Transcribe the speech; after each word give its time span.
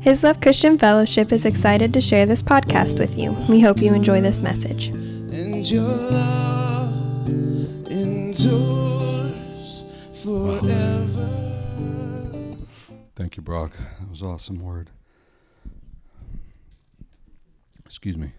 His 0.00 0.22
Love 0.22 0.40
Christian 0.40 0.78
Fellowship 0.78 1.32
is 1.32 1.44
excited 1.44 1.92
to 1.92 2.00
share 2.00 2.24
this 2.24 2.42
podcast 2.42 2.98
with 2.98 3.18
you. 3.18 3.32
We 3.48 3.60
hope 3.60 3.78
you 3.80 3.92
enjoy 3.94 4.20
this 4.20 4.40
message. 4.42 4.88
and 4.88 5.68
your 5.70 5.82
love 5.82 7.26
endures 7.90 9.82
forever. 10.22 11.28
Thank 13.16 13.36
you, 13.36 13.42
Brock. 13.42 13.72
That 14.00 14.08
was 14.10 14.22
awesome 14.22 14.62
word. 14.62 14.90
Excuse 17.84 18.16
me. 18.16 18.32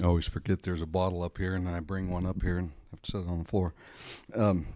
I 0.00 0.04
always 0.04 0.26
forget 0.26 0.62
there's 0.62 0.80
a 0.82 0.86
bottle 0.86 1.22
up 1.22 1.36
here, 1.38 1.54
and 1.54 1.68
I 1.68 1.80
bring 1.80 2.10
one 2.10 2.24
up 2.24 2.42
here 2.42 2.58
and 2.58 2.72
have 2.90 3.02
to 3.02 3.10
set 3.10 3.20
it 3.22 3.28
on 3.28 3.38
the 3.40 3.48
floor. 3.48 3.74
Um, 4.34 4.66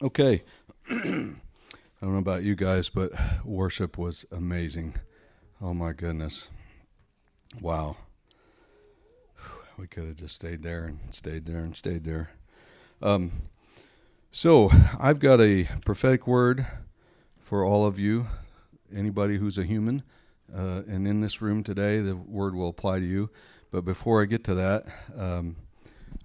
okay. 0.00 0.42
I 0.90 0.94
don't 0.94 2.12
know 2.12 2.18
about 2.18 2.42
you 2.42 2.56
guys, 2.56 2.88
but 2.88 3.12
worship 3.44 3.96
was 3.96 4.24
amazing. 4.32 4.96
Oh 5.60 5.74
my 5.74 5.92
goodness. 5.92 6.48
Wow 7.60 7.96
we 9.82 9.86
could 9.86 10.04
have 10.04 10.16
just 10.16 10.34
stayed 10.34 10.62
there 10.62 10.84
and 10.84 10.98
stayed 11.10 11.46
there 11.46 11.58
and 11.58 11.76
stayed 11.76 12.04
there. 12.04 12.30
Um, 13.00 13.32
so 14.30 14.70
I've 14.98 15.18
got 15.18 15.40
a 15.40 15.68
prophetic 15.84 16.26
word 16.26 16.66
for 17.40 17.64
all 17.64 17.84
of 17.84 17.98
you, 17.98 18.26
anybody 18.94 19.38
who's 19.38 19.58
a 19.58 19.64
human, 19.64 20.04
uh, 20.54 20.82
and 20.86 21.08
in 21.08 21.20
this 21.20 21.42
room 21.42 21.64
today, 21.64 21.98
the 21.98 22.14
word 22.14 22.54
will 22.54 22.68
apply 22.68 23.00
to 23.00 23.06
you. 23.06 23.30
But 23.70 23.84
before 23.84 24.22
I 24.22 24.26
get 24.26 24.44
to 24.44 24.54
that, 24.54 24.86
um, 25.16 25.56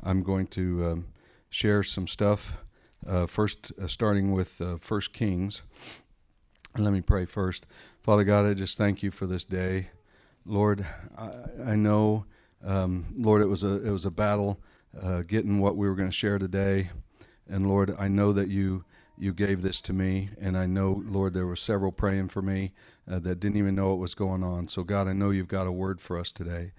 I'm 0.04 0.24
going 0.24 0.48
to 0.48 0.86
um, 0.86 1.08
share 1.50 1.84
some 1.84 2.08
stuff. 2.08 2.58
Uh, 3.06 3.26
first, 3.26 3.72
uh, 3.82 3.88
starting 3.88 4.32
with 4.32 4.60
uh, 4.62 4.78
First 4.78 5.14
Kings. 5.14 5.62
Let 6.78 6.94
me 6.94 7.02
pray 7.02 7.26
first. 7.26 7.66
Father 8.02 8.24
God, 8.24 8.46
I 8.46 8.54
just 8.54 8.78
thank 8.78 9.04
you 9.04 9.12
for 9.12 9.26
this 9.26 9.46
day. 9.46 9.90
Lord, 10.46 10.86
I, 11.18 11.32
I 11.66 11.76
know 11.76 12.26
um, 12.64 13.06
Lord, 13.16 13.42
it 13.42 13.48
was 13.48 13.64
a 13.64 13.86
it 13.86 13.92
was 13.92 14.06
a 14.06 14.12
battle 14.12 14.60
uh, 15.00 15.22
getting 15.22 15.60
what 15.60 15.78
we 15.78 15.88
were 15.88 15.96
going 15.96 16.10
to 16.10 16.16
share 16.16 16.40
today, 16.40 16.90
and 17.48 17.68
Lord, 17.68 17.96
I 17.98 18.08
know 18.08 18.34
that 18.34 18.50
you 18.50 18.84
you 19.18 19.34
gave 19.34 19.62
this 19.62 19.82
to 19.82 19.94
me, 19.94 20.30
and 20.40 20.58
I 20.58 20.68
know, 20.68 21.02
Lord, 21.08 21.34
there 21.34 21.48
were 21.48 21.56
several 21.56 21.92
praying 21.92 22.30
for 22.30 22.42
me 22.42 22.74
uh, 23.10 23.20
that 23.20 23.40
didn't 23.40 23.58
even 23.58 23.74
know 23.76 23.90
what 23.90 23.98
was 23.98 24.14
going 24.14 24.44
on. 24.44 24.68
So, 24.68 24.84
God, 24.84 25.08
I 25.08 25.14
know 25.14 25.32
you've 25.32 25.48
got 25.48 25.66
a 25.66 25.72
word 25.72 26.00
for 26.00 26.20
us 26.20 26.32
today, 26.32 26.72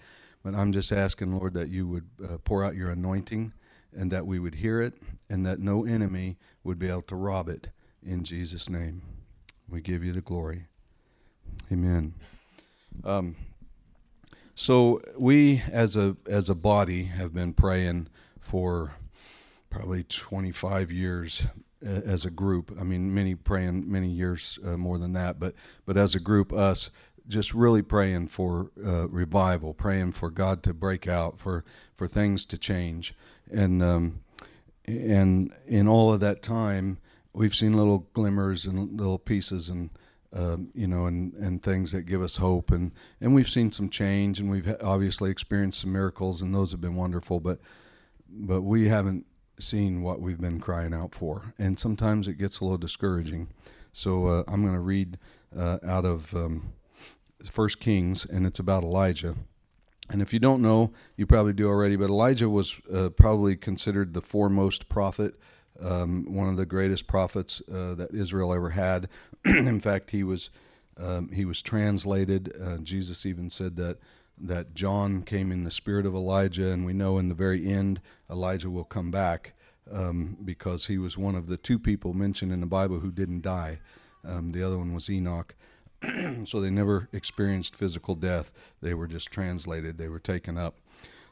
but 0.51 0.59
I'm 0.59 0.73
just 0.73 0.93
asking, 0.93 1.37
Lord, 1.37 1.53
that 1.53 1.69
you 1.69 1.87
would 1.87 2.09
uh, 2.25 2.39
pour 2.43 2.65
out 2.65 2.75
your 2.75 2.89
anointing, 2.89 3.53
and 3.95 4.11
that 4.11 4.27
we 4.27 4.39
would 4.39 4.55
hear 4.55 4.81
it, 4.81 4.95
and 5.29 5.45
that 5.45 5.59
no 5.59 5.85
enemy 5.85 6.39
would 6.65 6.79
be 6.79 6.89
able 6.89 7.03
to 7.03 7.17
rob 7.17 7.51
it. 7.51 7.69
In 8.03 8.25
Jesus' 8.25 8.71
name, 8.71 9.03
we 9.69 9.83
give 9.83 10.03
you 10.03 10.13
the 10.13 10.23
glory. 10.23 10.65
Amen. 11.71 12.15
Um, 13.05 13.37
so 14.55 15.03
we, 15.19 15.63
as 15.71 15.99
a 15.99 16.17
as 16.27 16.49
a 16.49 16.55
body, 16.55 17.05
have 17.05 17.35
been 17.35 17.53
praying 17.53 18.09
for 18.41 18.93
probably 19.69 20.03
25 20.03 20.91
years 20.91 21.47
uh, 21.87 21.91
as 21.91 22.25
a 22.25 22.31
group. 22.31 22.75
I 22.81 22.85
mean, 22.85 23.13
many 23.13 23.35
praying 23.35 23.93
many 23.93 24.09
years 24.09 24.59
uh, 24.65 24.79
more 24.79 24.97
than 24.97 25.13
that, 25.13 25.39
but 25.39 25.55
but 25.85 25.99
as 25.99 26.15
a 26.15 26.21
group, 26.21 26.55
us 26.55 26.91
just 27.29 27.55
really 27.55 27.83
praying 27.83 28.29
for 28.29 28.71
uh, 28.85 29.09
revival, 29.09 29.75
praying 29.75 30.13
for 30.13 30.31
God 30.31 30.63
to 30.65 30.75
break 30.75 31.07
out, 31.07 31.39
for 31.39 31.65
for 31.95 32.09
things 32.09 32.47
to 32.47 32.59
change, 32.59 33.15
and 33.51 33.83
um, 33.83 34.21
and 34.87 35.53
in 35.67 35.87
all 35.87 36.13
of 36.13 36.21
that 36.21 36.43
time, 36.43 36.99
we've 37.35 37.55
seen 37.55 37.75
little 37.75 38.09
glimmers 38.13 38.67
and 38.67 38.99
little 38.99 39.19
pieces 39.19 39.69
and 39.69 39.91
um, 40.33 40.69
you 40.75 40.87
know, 40.87 41.07
and, 41.07 41.33
and 41.35 41.63
things 41.63 41.93
that 41.93 42.03
give 42.03 42.23
us 42.23 42.37
hope. 42.37 42.71
And, 42.71 42.93
and 43.21 43.35
we've 43.35 43.49
seen 43.49 43.73
some 43.73 43.89
change, 43.89 44.41
and 44.41 44.51
we've 44.51 44.75
obviously 44.83 45.31
experienced 45.31 45.81
some 45.81 45.93
miracles, 45.93 46.43
and 46.43 46.55
those 46.55 46.71
have 46.71 46.81
been 46.81 46.97
wonderful. 46.97 47.41
But 47.41 47.61
but 48.31 48.61
we 48.61 48.89
haven't 48.89 49.25
seen 49.59 50.03
what 50.03 50.21
we've 50.21 50.41
been 50.41 50.61
crying 50.61 50.93
out 50.93 51.15
for, 51.15 51.55
and 51.59 51.79
sometimes 51.79 52.29
it 52.29 52.35
gets 52.35 52.61
a 52.61 52.65
little 52.65 52.79
discouraging. 52.79 53.49
So 53.93 54.27
uh, 54.27 54.45
I'm 54.47 54.63
going 54.63 54.75
to 54.75 54.81
read 54.81 55.19
uh, 55.57 55.79
out 55.83 56.05
of 56.05 56.35
um, 56.37 56.73
First 57.45 57.81
Kings, 57.81 58.25
and 58.25 58.47
it's 58.47 58.59
about 58.59 58.83
Elijah. 58.83 59.37
And 60.11 60.23
if 60.23 60.33
you 60.33 60.39
don't 60.39 60.63
know, 60.63 60.93
you 61.17 61.27
probably 61.27 61.53
do 61.53 61.69
already, 61.69 61.97
but 61.97 62.09
Elijah 62.09 62.49
was 62.49 62.81
uh, 62.93 63.11
probably 63.11 63.57
considered 63.57 64.15
the 64.15 64.23
foremost 64.23 64.89
prophet 64.89 65.35
um, 65.81 66.27
one 66.29 66.49
of 66.49 66.57
the 66.57 66.67
greatest 66.67 67.07
prophets 67.07 67.63
uh, 67.73 67.95
that 67.95 68.13
Israel 68.13 68.53
ever 68.53 68.71
had. 68.71 69.09
in 69.45 69.81
fact, 69.81 70.11
he 70.11 70.23
was 70.23 70.51
um, 70.97 71.31
he 71.33 71.45
was 71.45 71.63
translated. 71.63 72.53
Uh, 72.61 72.79
Jesus 72.79 73.25
even 73.25 73.51
said 73.51 73.77
that 73.77 73.99
that 74.41 74.75
John 74.75 75.23
came 75.23 75.51
in 75.51 75.65
the 75.65 75.71
spirit 75.71 76.07
of 76.07 76.15
Elijah, 76.15 76.71
and 76.71 76.85
we 76.85 76.93
know 76.93 77.19
in 77.19 77.29
the 77.29 77.35
very 77.35 77.67
end 77.67 78.01
Elijah 78.31 78.71
will 78.71 78.85
come 78.85 79.11
back 79.11 79.55
um, 79.91 80.37
because 80.45 80.87
he 80.87 80.99
was 80.99 81.19
one 81.19 81.35
of 81.35 81.49
the 81.49 81.57
two 81.57 81.79
people 81.79 82.15
mentioned 82.15 82.53
in 82.53 82.61
the 82.61 82.67
Bible 82.67 83.01
who 83.01 83.11
didn't 83.11 83.43
die. 83.43 83.81
Um, 84.25 84.53
the 84.53 84.63
other 84.63 84.79
one 84.79 84.95
was 84.95 85.09
Enoch. 85.09 85.55
so 86.45 86.61
they 86.61 86.71
never 86.71 87.09
experienced 87.13 87.75
physical 87.75 88.15
death. 88.15 88.53
They 88.81 88.95
were 88.95 89.07
just 89.07 89.31
translated. 89.31 89.99
They 89.99 90.09
were 90.09 90.19
taken 90.19 90.57
up. 90.57 90.77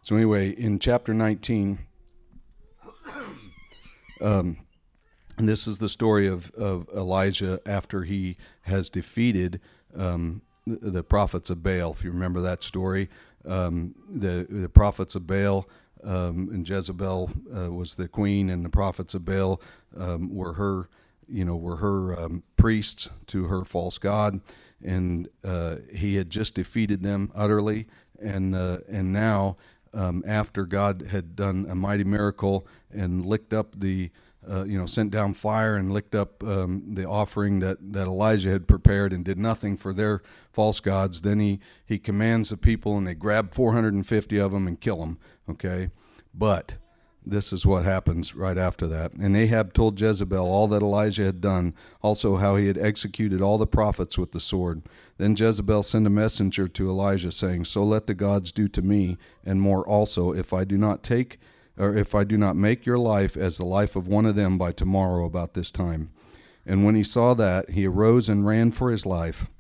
So 0.03 0.17
anyway, 0.17 0.51
in 0.51 0.79
chapter 0.79 1.13
19 1.15 1.79
um, 4.21 4.59
and 5.39 5.49
this 5.49 5.67
is 5.67 5.79
the 5.79 5.89
story 5.89 6.27
of, 6.27 6.51
of 6.53 6.89
Elijah 6.95 7.61
after 7.67 8.05
he 8.05 8.37
has 8.63 8.89
defeated 8.89 9.61
um, 9.95 10.43
the, 10.67 10.91
the, 10.91 11.03
prophets 11.03 11.51
of 11.51 11.63
Baal. 11.63 11.93
If 11.93 12.03
you 12.03 12.11
remember 12.11 12.41
that 12.41 12.63
story, 12.63 13.09
um, 13.45 13.95
the 14.09 14.47
the 14.49 14.69
prophets 14.69 15.15
of 15.15 15.27
Baal 15.27 15.69
um, 16.03 16.49
and 16.53 16.69
Jezebel 16.69 17.31
uh, 17.55 17.73
was 17.73 17.95
the 17.95 18.09
queen, 18.09 18.51
and 18.51 18.65
the 18.65 18.71
prophets 18.71 19.15
of 19.15 19.25
Baal 19.25 19.61
um, 19.97 20.35
were 20.35 20.55
her, 20.55 20.89
you 21.29 21.45
know, 21.45 21.57
were 21.57 21.77
her 21.77 22.19
um, 22.19 22.43
priests 22.57 23.11
to 23.27 23.45
her 23.45 23.63
false 23.65 23.99
god, 23.99 24.41
and 24.85 25.29
uh, 25.45 25.77
he 25.93 26.17
had 26.17 26.31
just 26.31 26.55
defeated 26.55 27.03
them 27.03 27.31
utterly, 27.35 27.87
and 28.21 28.55
uh, 28.55 28.79
and 28.89 29.13
now 29.13 29.57
um, 29.97 30.23
after 30.27 30.67
God 30.67 31.09
had 31.11 31.35
done 31.35 31.67
a 31.69 31.75
mighty 31.75 32.05
miracle 32.05 32.67
and 32.93 33.25
licked 33.25 33.55
up 33.55 33.81
the, 33.81 34.11
uh, 34.49 34.65
you 34.65 34.79
know, 34.79 34.87
sent 34.87 35.11
down 35.11 35.33
fire 35.33 35.77
and 35.77 35.91
licked 35.91 36.15
up 36.15 36.45
um, 36.45 36.83
the 36.95 37.09
offering 37.09 37.61
that, 37.61 37.79
that 37.93 38.07
Elijah 38.07 38.51
had 38.51 38.69
prepared 38.69 39.13
and 39.13 39.25
did 39.25 39.39
nothing 39.39 39.77
for 39.77 39.95
their 39.95 40.23
false 40.53 40.81
gods, 40.81 41.23
then 41.23 41.41
he, 41.41 41.61
he 41.85 41.99
commands 41.99 42.51
the 42.51 42.59
people 42.59 42.99
and 42.99 43.07
they 43.07 43.15
grab 43.15 43.55
450 43.55 44.39
of 44.39 44.53
them 44.53 44.69
and 44.69 44.81
kill 44.81 44.99
them, 44.99 45.19
okay? 45.49 45.91
But 46.35 46.77
this 47.27 47.53
is 47.53 47.67
what 47.67 47.85
happens 47.85 48.35
right 48.35 48.57
after 48.57 48.87
that. 48.87 49.13
And 49.15 49.37
Ahab 49.37 49.73
told 49.73 50.01
Jezebel 50.01 50.47
all 50.47 50.69
that 50.69 50.83
Elijah 50.83 51.25
had 51.25 51.41
done, 51.41 51.75
also 52.01 52.37
how 52.37 52.57
he 52.57 52.69
had 52.69 52.79
executed 52.79 53.43
all 53.43 53.59
the 53.59 53.67
prophets 53.67 54.17
with 54.17 54.33
the 54.33 54.41
sword. 54.41 54.83
Then 55.19 55.35
Jezebel 55.37 55.83
sent 55.83 56.07
a 56.07 56.11
messenger 56.11 56.69
to 56.69 56.89
Elijah, 56.89 57.33
saying, 57.33 57.65
So 57.65 57.83
let 57.83 58.07
the 58.07 58.15
gods 58.15 58.53
do 58.53 58.69
to 58.69 58.81
me, 58.81 59.19
and 59.45 59.61
more 59.61 59.87
also, 59.87 60.33
if 60.33 60.53
I 60.53 60.65
do 60.65 60.79
not 60.79 61.03
take 61.03 61.39
or 61.79 61.95
if 61.95 62.15
I 62.15 62.25
do 62.25 62.37
not 62.37 62.57
make 62.57 62.87
your 62.87 62.99
life 62.99 63.37
as 63.37 63.59
the 63.59 63.67
life 63.67 63.97
of 63.97 64.09
one 64.09 64.27
of 64.27 64.35
them 64.35 64.57
by 64.59 64.73
tomorrow 64.73 65.25
about 65.25 65.55
this 65.55 65.71
time. 65.71 66.11
And 66.65 66.85
when 66.85 66.95
he 66.95 67.05
saw 67.05 67.35
that, 67.35 67.71
he 67.71 67.87
arose 67.87 68.29
and 68.29 68.47
ran 68.47 68.73
for 68.73 68.91
his 68.91 69.07
life, 69.07 69.51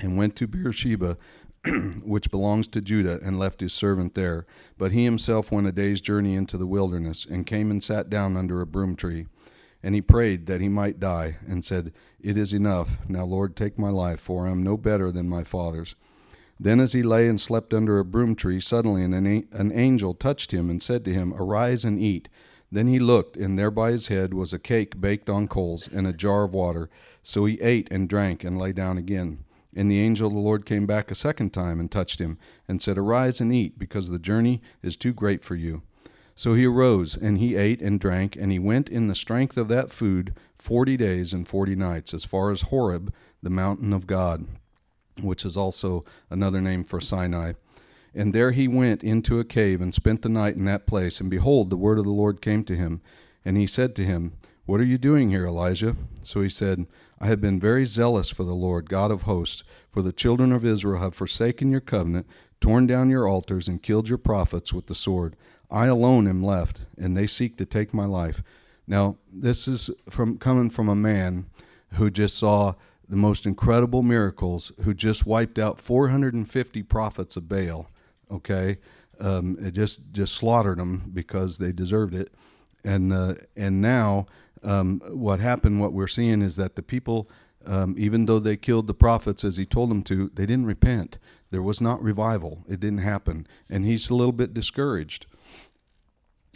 and 0.00 0.16
went 0.16 0.36
to 0.36 0.46
Beersheba 0.46 1.18
which 2.04 2.30
belongs 2.30 2.68
to 2.68 2.80
Judah, 2.80 3.18
and 3.22 3.38
left 3.38 3.60
his 3.60 3.72
servant 3.72 4.14
there. 4.14 4.46
But 4.78 4.92
he 4.92 5.04
himself 5.04 5.50
went 5.50 5.66
a 5.66 5.72
day's 5.72 6.00
journey 6.00 6.34
into 6.34 6.56
the 6.56 6.66
wilderness, 6.66 7.26
and 7.28 7.46
came 7.46 7.70
and 7.70 7.82
sat 7.82 8.08
down 8.08 8.36
under 8.36 8.60
a 8.60 8.66
broom 8.66 8.96
tree. 8.96 9.26
And 9.82 9.94
he 9.94 10.00
prayed 10.00 10.46
that 10.46 10.60
he 10.60 10.68
might 10.68 11.00
die, 11.00 11.36
and 11.46 11.64
said, 11.64 11.92
It 12.20 12.36
is 12.36 12.52
enough. 12.52 12.98
Now, 13.08 13.24
Lord, 13.24 13.56
take 13.56 13.78
my 13.78 13.90
life, 13.90 14.20
for 14.20 14.46
I 14.46 14.50
am 14.50 14.62
no 14.62 14.76
better 14.76 15.12
than 15.12 15.28
my 15.28 15.44
father's. 15.44 15.94
Then, 16.58 16.80
as 16.80 16.92
he 16.92 17.02
lay 17.02 17.28
and 17.28 17.40
slept 17.40 17.74
under 17.74 17.98
a 17.98 18.04
broom 18.04 18.34
tree, 18.34 18.60
suddenly 18.60 19.02
an, 19.02 19.14
an 19.14 19.72
angel 19.72 20.14
touched 20.14 20.52
him 20.52 20.70
and 20.70 20.82
said 20.82 21.04
to 21.04 21.12
him, 21.12 21.34
Arise 21.34 21.84
and 21.84 22.00
eat. 22.00 22.28
Then 22.72 22.88
he 22.88 22.98
looked, 22.98 23.36
and 23.36 23.58
there 23.58 23.70
by 23.70 23.92
his 23.92 24.08
head 24.08 24.34
was 24.34 24.52
a 24.52 24.58
cake 24.58 25.00
baked 25.00 25.30
on 25.30 25.48
coals 25.48 25.88
and 25.88 26.06
a 26.06 26.12
jar 26.12 26.44
of 26.44 26.54
water. 26.54 26.88
So 27.22 27.44
he 27.44 27.60
ate 27.60 27.88
and 27.90 28.08
drank 28.08 28.42
and 28.42 28.58
lay 28.58 28.72
down 28.72 28.98
again. 28.98 29.44
And 29.76 29.90
the 29.90 30.00
angel 30.00 30.26
of 30.26 30.32
the 30.32 30.40
Lord 30.40 30.66
came 30.66 30.86
back 30.86 31.10
a 31.10 31.14
second 31.14 31.50
time 31.50 31.78
and 31.78 31.88
touched 31.90 32.18
him, 32.18 32.38
and 32.66 32.82
said, 32.82 32.98
Arise 32.98 33.40
and 33.40 33.54
eat, 33.54 33.78
because 33.78 34.08
the 34.08 34.18
journey 34.18 34.62
is 34.82 34.96
too 34.96 35.12
great 35.12 35.44
for 35.44 35.54
you. 35.54 35.82
So 36.34 36.54
he 36.54 36.66
arose, 36.66 37.16
and 37.16 37.38
he 37.38 37.56
ate 37.56 37.80
and 37.80 38.00
drank, 38.00 38.36
and 38.36 38.50
he 38.50 38.58
went 38.58 38.88
in 38.88 39.06
the 39.06 39.14
strength 39.14 39.56
of 39.56 39.68
that 39.68 39.92
food 39.92 40.34
forty 40.58 40.96
days 40.96 41.32
and 41.32 41.46
forty 41.46 41.76
nights, 41.76 42.12
as 42.12 42.24
far 42.24 42.50
as 42.50 42.62
Horeb, 42.62 43.12
the 43.42 43.50
mountain 43.50 43.92
of 43.92 44.06
God, 44.06 44.46
which 45.20 45.44
is 45.44 45.56
also 45.56 46.04
another 46.30 46.60
name 46.60 46.82
for 46.82 47.00
Sinai. 47.00 47.52
And 48.14 48.34
there 48.34 48.52
he 48.52 48.66
went 48.66 49.04
into 49.04 49.38
a 49.38 49.44
cave 49.44 49.82
and 49.82 49.92
spent 49.92 50.22
the 50.22 50.30
night 50.30 50.56
in 50.56 50.64
that 50.64 50.86
place. 50.86 51.20
And 51.20 51.28
behold, 51.28 51.68
the 51.68 51.76
word 51.76 51.98
of 51.98 52.04
the 52.04 52.10
Lord 52.10 52.40
came 52.40 52.64
to 52.64 52.74
him. 52.74 53.02
And 53.44 53.58
he 53.58 53.66
said 53.66 53.94
to 53.96 54.04
him, 54.04 54.32
What 54.64 54.80
are 54.80 54.84
you 54.84 54.96
doing 54.96 55.28
here, 55.28 55.46
Elijah? 55.46 55.96
So 56.22 56.40
he 56.40 56.48
said, 56.48 56.86
I 57.18 57.28
have 57.28 57.40
been 57.40 57.58
very 57.58 57.84
zealous 57.84 58.30
for 58.30 58.44
the 58.44 58.54
Lord 58.54 58.90
God 58.90 59.10
of 59.10 59.22
hosts, 59.22 59.64
for 59.88 60.02
the 60.02 60.12
children 60.12 60.52
of 60.52 60.64
Israel 60.64 61.00
have 61.00 61.14
forsaken 61.14 61.70
your 61.70 61.80
covenant, 61.80 62.26
torn 62.60 62.86
down 62.86 63.10
your 63.10 63.28
altars, 63.28 63.68
and 63.68 63.82
killed 63.82 64.08
your 64.08 64.18
prophets 64.18 64.72
with 64.72 64.86
the 64.86 64.94
sword. 64.94 65.36
I 65.70 65.86
alone 65.86 66.28
am 66.28 66.42
left, 66.42 66.80
and 66.98 67.16
they 67.16 67.26
seek 67.26 67.56
to 67.56 67.66
take 67.66 67.94
my 67.94 68.04
life. 68.04 68.42
Now, 68.86 69.16
this 69.32 69.66
is 69.66 69.90
from 70.08 70.38
coming 70.38 70.70
from 70.70 70.88
a 70.88 70.94
man 70.94 71.46
who 71.94 72.10
just 72.10 72.36
saw 72.36 72.74
the 73.08 73.16
most 73.16 73.46
incredible 73.46 74.02
miracles, 74.02 74.72
who 74.82 74.94
just 74.94 75.26
wiped 75.26 75.58
out 75.58 75.80
450 75.80 76.82
prophets 76.84 77.36
of 77.36 77.48
Baal. 77.48 77.88
Okay, 78.30 78.78
um, 79.20 79.56
it 79.60 79.70
just 79.70 80.12
just 80.12 80.34
slaughtered 80.34 80.78
them 80.78 81.10
because 81.14 81.58
they 81.58 81.72
deserved 81.72 82.14
it, 82.14 82.32
and 82.84 83.12
uh, 83.12 83.34
and 83.56 83.80
now 83.80 84.26
um, 84.66 85.00
what 85.06 85.40
happened? 85.40 85.80
What 85.80 85.92
we're 85.92 86.06
seeing 86.06 86.42
is 86.42 86.56
that 86.56 86.76
the 86.76 86.82
people, 86.82 87.30
um, 87.64 87.94
even 87.96 88.26
though 88.26 88.38
they 88.38 88.56
killed 88.56 88.86
the 88.86 88.94
prophets 88.94 89.44
as 89.44 89.56
he 89.56 89.64
told 89.64 89.90
them 89.90 90.02
to, 90.04 90.30
they 90.34 90.46
didn't 90.46 90.66
repent. 90.66 91.18
There 91.50 91.62
was 91.62 91.80
not 91.80 92.02
revival. 92.02 92.64
It 92.68 92.80
didn't 92.80 92.98
happen, 92.98 93.46
and 93.70 93.84
he's 93.84 94.10
a 94.10 94.14
little 94.14 94.32
bit 94.32 94.52
discouraged 94.52 95.26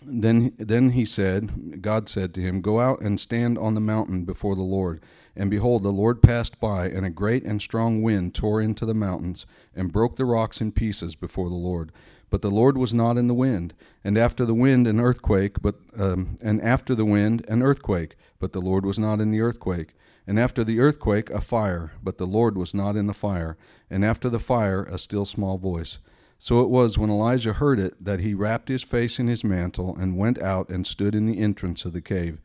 then 0.02 0.52
then 0.58 0.90
he 0.90 1.04
said 1.04 1.82
god 1.82 2.08
said 2.08 2.32
to 2.32 2.40
him 2.40 2.60
go 2.60 2.80
out 2.80 3.00
and 3.00 3.20
stand 3.20 3.58
on 3.58 3.74
the 3.74 3.80
mountain 3.80 4.24
before 4.24 4.54
the 4.54 4.62
lord 4.62 5.00
and 5.36 5.50
behold 5.50 5.82
the 5.82 5.92
lord 5.92 6.22
passed 6.22 6.58
by 6.58 6.86
and 6.88 7.04
a 7.04 7.10
great 7.10 7.44
and 7.44 7.60
strong 7.60 8.02
wind 8.02 8.34
tore 8.34 8.60
into 8.60 8.86
the 8.86 8.94
mountains 8.94 9.44
and 9.74 9.92
broke 9.92 10.16
the 10.16 10.24
rocks 10.24 10.60
in 10.60 10.72
pieces 10.72 11.14
before 11.14 11.48
the 11.48 11.54
lord 11.54 11.92
but 12.30 12.42
the 12.42 12.50
lord 12.50 12.78
was 12.78 12.94
not 12.94 13.16
in 13.16 13.26
the 13.26 13.34
wind 13.34 13.74
and 14.02 14.16
after 14.16 14.44
the 14.44 14.54
wind 14.54 14.86
an 14.86 15.00
earthquake 15.00 15.60
but 15.60 15.76
um, 15.98 16.38
and 16.40 16.62
after 16.62 16.94
the 16.94 17.04
wind 17.04 17.44
an 17.48 17.62
earthquake 17.62 18.16
but 18.38 18.52
the 18.52 18.60
lord 18.60 18.86
was 18.86 18.98
not 18.98 19.20
in 19.20 19.30
the 19.30 19.40
earthquake 19.40 19.94
and 20.26 20.38
after 20.38 20.64
the 20.64 20.80
earthquake 20.80 21.28
a 21.30 21.40
fire 21.40 21.92
but 22.02 22.18
the 22.18 22.26
lord 22.26 22.56
was 22.56 22.72
not 22.72 22.96
in 22.96 23.06
the 23.06 23.14
fire 23.14 23.56
and 23.90 24.04
after 24.04 24.28
the 24.28 24.38
fire 24.38 24.84
a 24.84 24.98
still 24.98 25.24
small 25.24 25.58
voice 25.58 25.98
so 26.42 26.62
it 26.62 26.70
was 26.70 26.96
when 26.96 27.10
Elijah 27.10 27.52
heard 27.52 27.78
it 27.78 28.02
that 28.02 28.20
he 28.20 28.32
wrapped 28.32 28.70
his 28.70 28.82
face 28.82 29.18
in 29.18 29.26
his 29.26 29.44
mantle 29.44 29.94
and 29.94 30.16
went 30.16 30.40
out 30.40 30.70
and 30.70 30.86
stood 30.86 31.14
in 31.14 31.26
the 31.26 31.38
entrance 31.38 31.84
of 31.84 31.92
the 31.92 32.00
cave. 32.00 32.40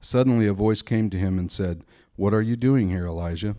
Suddenly 0.00 0.48
a 0.48 0.52
voice 0.52 0.82
came 0.82 1.08
to 1.10 1.18
him 1.18 1.38
and 1.38 1.50
said, 1.50 1.84
What 2.16 2.34
are 2.34 2.42
you 2.42 2.56
doing 2.56 2.90
here, 2.90 3.06
Elijah? 3.06 3.54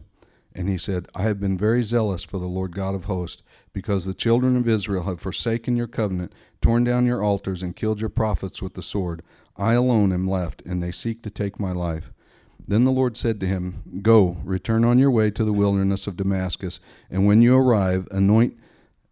And 0.55 0.67
he 0.67 0.77
said, 0.77 1.07
I 1.13 1.23
have 1.23 1.39
been 1.39 1.57
very 1.57 1.83
zealous 1.83 2.23
for 2.23 2.39
the 2.39 2.47
Lord 2.47 2.75
God 2.75 2.95
of 2.95 3.05
hosts, 3.05 3.43
because 3.71 4.05
the 4.05 4.13
children 4.13 4.57
of 4.57 4.67
Israel 4.67 5.03
have 5.03 5.21
forsaken 5.21 5.75
your 5.75 5.87
covenant, 5.87 6.33
torn 6.61 6.83
down 6.83 7.05
your 7.05 7.23
altars, 7.23 7.61
and 7.61 7.75
killed 7.75 8.01
your 8.01 8.09
prophets 8.09 8.61
with 8.61 8.73
the 8.73 8.81
sword. 8.81 9.21
I 9.57 9.73
alone 9.73 10.11
am 10.11 10.27
left, 10.27 10.61
and 10.65 10.81
they 10.81 10.91
seek 10.91 11.21
to 11.23 11.29
take 11.29 11.59
my 11.59 11.71
life. 11.71 12.11
Then 12.67 12.83
the 12.83 12.91
Lord 12.91 13.17
said 13.17 13.39
to 13.39 13.47
him, 13.47 14.01
Go, 14.01 14.37
return 14.43 14.83
on 14.83 14.99
your 14.99 15.11
way 15.11 15.31
to 15.31 15.43
the 15.43 15.53
wilderness 15.53 16.07
of 16.07 16.17
Damascus, 16.17 16.79
and 17.09 17.25
when 17.25 17.41
you 17.41 17.55
arrive, 17.55 18.07
anoint 18.11 18.57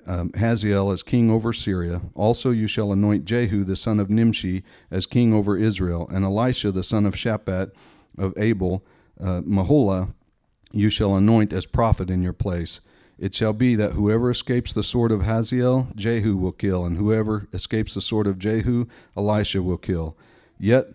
um, 0.07 0.31
Hazael 0.33 0.89
as 0.91 1.03
king 1.03 1.29
over 1.29 1.51
Syria. 1.51 2.01
Also, 2.15 2.51
you 2.51 2.67
shall 2.67 2.91
anoint 2.91 3.25
Jehu 3.25 3.63
the 3.63 3.75
son 3.75 3.99
of 3.99 4.09
Nimshi 4.09 4.63
as 4.89 5.05
king 5.05 5.33
over 5.33 5.57
Israel, 5.57 6.07
and 6.11 6.23
Elisha 6.23 6.71
the 6.71 6.83
son 6.83 7.05
of 7.05 7.15
Shaphat 7.15 7.71
of 8.17 8.33
Abel, 8.37 8.83
uh, 9.19 9.41
Meholah, 9.41 10.13
you 10.71 10.89
shall 10.89 11.15
anoint 11.15 11.53
as 11.53 11.65
prophet 11.65 12.09
in 12.09 12.21
your 12.21 12.33
place. 12.33 12.79
It 13.19 13.33
shall 13.33 13.53
be 13.53 13.75
that 13.75 13.93
whoever 13.93 14.29
escapes 14.29 14.73
the 14.73 14.83
sword 14.83 15.11
of 15.11 15.23
Hazael, 15.23 15.87
Jehu 15.95 16.35
will 16.37 16.51
kill, 16.51 16.85
and 16.85 16.97
whoever 16.97 17.47
escapes 17.51 17.95
the 17.95 18.01
sword 18.01 18.27
of 18.27 18.37
Jehu, 18.37 18.85
Elisha 19.15 19.63
will 19.63 19.77
kill. 19.77 20.15
Yet 20.59 20.89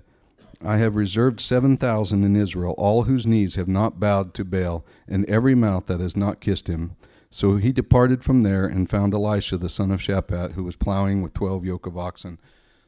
I 0.64 0.76
have 0.76 0.94
reserved 0.94 1.40
seven 1.40 1.76
thousand 1.76 2.22
in 2.22 2.36
Israel, 2.36 2.74
all 2.78 3.04
whose 3.04 3.26
knees 3.26 3.56
have 3.56 3.66
not 3.66 3.98
bowed 3.98 4.34
to 4.34 4.44
Baal, 4.44 4.84
and 5.08 5.28
every 5.28 5.56
mouth 5.56 5.86
that 5.86 5.98
has 5.98 6.16
not 6.16 6.40
kissed 6.40 6.68
him. 6.68 6.96
So 7.30 7.56
he 7.56 7.72
departed 7.72 8.22
from 8.22 8.42
there 8.42 8.66
and 8.66 8.88
found 8.88 9.14
Elisha 9.14 9.56
the 9.56 9.68
son 9.68 9.90
of 9.90 10.00
Shaphat, 10.00 10.52
who 10.52 10.62
was 10.62 10.76
plowing 10.76 11.22
with 11.22 11.34
twelve 11.34 11.64
yoke 11.64 11.86
of 11.86 11.98
oxen. 11.98 12.38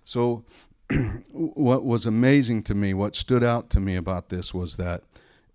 So, 0.04 0.44
what 1.32 1.84
was 1.84 2.06
amazing 2.06 2.62
to 2.64 2.74
me, 2.74 2.94
what 2.94 3.16
stood 3.16 3.42
out 3.42 3.70
to 3.70 3.80
me 3.80 3.96
about 3.96 4.28
this 4.28 4.54
was 4.54 4.76
that 4.76 5.02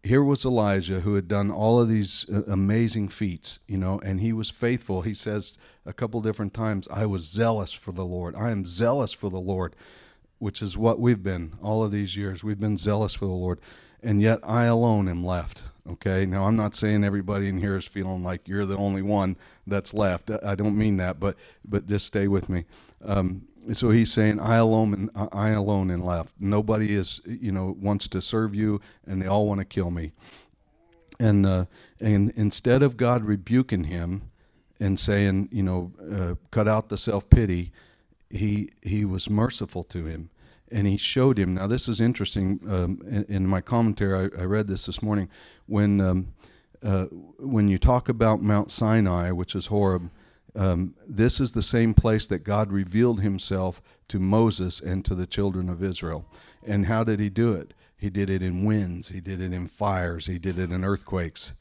here 0.03 0.23
was 0.23 0.45
Elijah 0.45 1.01
who 1.01 1.15
had 1.15 1.27
done 1.27 1.51
all 1.51 1.79
of 1.79 1.89
these 1.89 2.25
uh, 2.29 2.43
amazing 2.47 3.09
feats, 3.09 3.59
you 3.67 3.77
know, 3.77 3.99
and 3.99 4.19
he 4.19 4.31
was 4.31 4.49
faithful. 4.49 5.01
He 5.01 5.13
says 5.13 5.57
a 5.85 5.93
couple 5.93 6.21
different 6.21 6.53
times, 6.53 6.87
I 6.89 7.05
was 7.05 7.23
zealous 7.23 7.73
for 7.73 7.91
the 7.91 8.05
Lord. 8.05 8.35
I 8.35 8.51
am 8.51 8.65
zealous 8.65 9.11
for 9.11 9.29
the 9.29 9.39
Lord, 9.39 9.75
which 10.37 10.61
is 10.61 10.77
what 10.77 10.99
we've 10.99 11.23
been 11.23 11.53
all 11.61 11.83
of 11.83 11.91
these 11.91 12.15
years. 12.15 12.43
We've 12.43 12.59
been 12.59 12.77
zealous 12.77 13.13
for 13.13 13.25
the 13.25 13.31
Lord, 13.31 13.59
and 14.01 14.21
yet 14.21 14.39
I 14.43 14.65
alone 14.65 15.09
am 15.09 15.25
left. 15.25 15.63
Okay, 15.89 16.25
now 16.25 16.45
I'm 16.45 16.55
not 16.55 16.75
saying 16.75 17.03
everybody 17.03 17.49
in 17.49 17.59
here 17.59 17.75
is 17.75 17.85
feeling 17.85 18.23
like 18.23 18.47
you're 18.47 18.65
the 18.65 18.77
only 18.77 19.01
one 19.01 19.35
that's 19.65 19.93
left. 19.93 20.29
I 20.29 20.55
don't 20.55 20.77
mean 20.77 20.97
that, 20.97 21.19
but 21.19 21.35
but 21.67 21.87
just 21.87 22.05
stay 22.05 22.27
with 22.27 22.47
me. 22.47 22.65
Um, 23.03 23.47
so 23.73 23.89
he's 23.89 24.11
saying, 24.11 24.39
"I 24.39 24.55
alone, 24.57 25.09
I 25.15 25.49
alone, 25.49 25.91
and 25.91 26.03
left. 26.03 26.35
Nobody 26.39 26.95
is, 26.95 27.21
you 27.25 27.51
know, 27.51 27.75
wants 27.79 28.07
to 28.09 28.21
serve 28.21 28.55
you, 28.55 28.81
and 29.05 29.21
they 29.21 29.27
all 29.27 29.47
want 29.47 29.59
to 29.59 29.65
kill 29.65 29.91
me." 29.91 30.11
And 31.19 31.45
uh, 31.45 31.65
and 31.99 32.31
instead 32.35 32.81
of 32.83 32.97
God 32.97 33.25
rebuking 33.25 33.85
him 33.85 34.31
and 34.79 34.99
saying, 34.99 35.49
you 35.51 35.63
know, 35.63 35.91
uh, 36.11 36.35
cut 36.51 36.67
out 36.67 36.89
the 36.89 36.97
self 36.97 37.29
pity, 37.29 37.71
he 38.29 38.69
he 38.81 39.05
was 39.05 39.29
merciful 39.29 39.83
to 39.85 40.05
him 40.05 40.29
and 40.71 40.87
he 40.87 40.97
showed 40.97 41.37
him. 41.37 41.55
Now, 41.55 41.67
this 41.67 41.87
is 41.87 41.99
interesting. 41.99 42.59
Um, 42.67 43.01
in, 43.07 43.25
in, 43.25 43.47
my 43.47 43.61
commentary, 43.61 44.29
I, 44.37 44.41
I, 44.41 44.45
read 44.45 44.67
this 44.67 44.85
this 44.85 45.01
morning. 45.01 45.29
When 45.65 45.99
um, 45.99 46.33
uh, 46.83 47.05
when 47.39 47.67
you 47.67 47.77
talk 47.77 48.09
about 48.09 48.41
Mount 48.41 48.71
Sinai, 48.71 49.31
which 49.31 49.55
is 49.55 49.67
Horeb, 49.67 50.09
um, 50.55 50.95
this 51.07 51.39
is 51.39 51.51
the 51.51 51.61
same 51.61 51.93
place 51.93 52.27
that 52.27 52.43
God 52.43 52.71
revealed 52.71 53.21
Himself 53.21 53.81
to 54.07 54.19
Moses 54.19 54.79
and 54.79 55.05
to 55.05 55.15
the 55.15 55.27
children 55.27 55.69
of 55.69 55.83
Israel. 55.83 56.25
And 56.65 56.85
how 56.85 57.03
did 57.03 57.19
He 57.19 57.29
do 57.29 57.53
it? 57.53 57.73
He 57.97 58.09
did 58.09 58.29
it 58.29 58.41
in 58.41 58.65
winds. 58.65 59.09
He 59.09 59.19
did 59.19 59.41
it 59.41 59.53
in 59.53 59.67
fires. 59.67 60.27
He 60.27 60.39
did 60.39 60.57
it 60.57 60.71
in 60.71 60.83
earthquakes. 60.83 61.53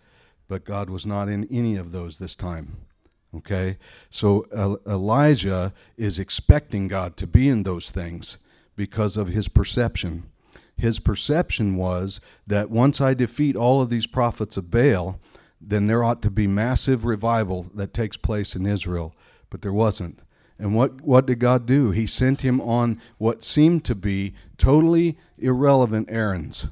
But 0.47 0.65
God 0.65 0.89
was 0.89 1.05
not 1.05 1.29
in 1.29 1.47
any 1.51 1.77
of 1.77 1.93
those 1.93 2.19
this 2.19 2.37
time. 2.37 2.77
Okay, 3.35 3.77
so 4.09 4.47
uh, 4.55 4.77
Elijah 4.91 5.75
is 5.99 6.19
expecting 6.19 6.89
God 6.89 7.17
to 7.19 7.27
be 7.27 7.49
in 7.49 7.63
those 7.63 7.91
things 7.91 8.39
because 8.75 9.19
of 9.19 9.29
his 9.29 9.49
perception. 9.49 10.31
His 10.79 10.99
perception 10.99 11.77
was 11.77 12.21
that 12.47 12.71
once 12.71 13.01
I 13.03 13.13
defeat 13.13 13.55
all 13.55 13.83
of 13.83 13.91
these 13.91 14.07
prophets 14.07 14.57
of 14.57 14.71
Baal, 14.71 15.21
then 15.61 15.87
there 15.87 16.05
ought 16.05 16.23
to 16.23 16.31
be 16.31 16.47
massive 16.47 17.05
revival 17.05 17.67
that 17.75 17.93
takes 17.93 18.17
place 18.17 18.55
in 18.55 18.67
Israel. 18.67 19.15
But 19.51 19.63
there 19.63 19.73
wasn't. 19.73 20.21
And 20.59 20.75
what, 20.75 21.01
what 21.01 21.27
did 21.27 21.39
God 21.39 21.67
do? 21.67 21.91
He 21.93 22.07
sent 22.07 22.43
him 22.43 22.61
on 22.61 23.01
what 23.17 23.45
seemed 23.45 23.85
to 23.85 23.95
be 23.95 24.35
totally 24.57 25.17
irrelevant 25.39 26.09
errands 26.11 26.67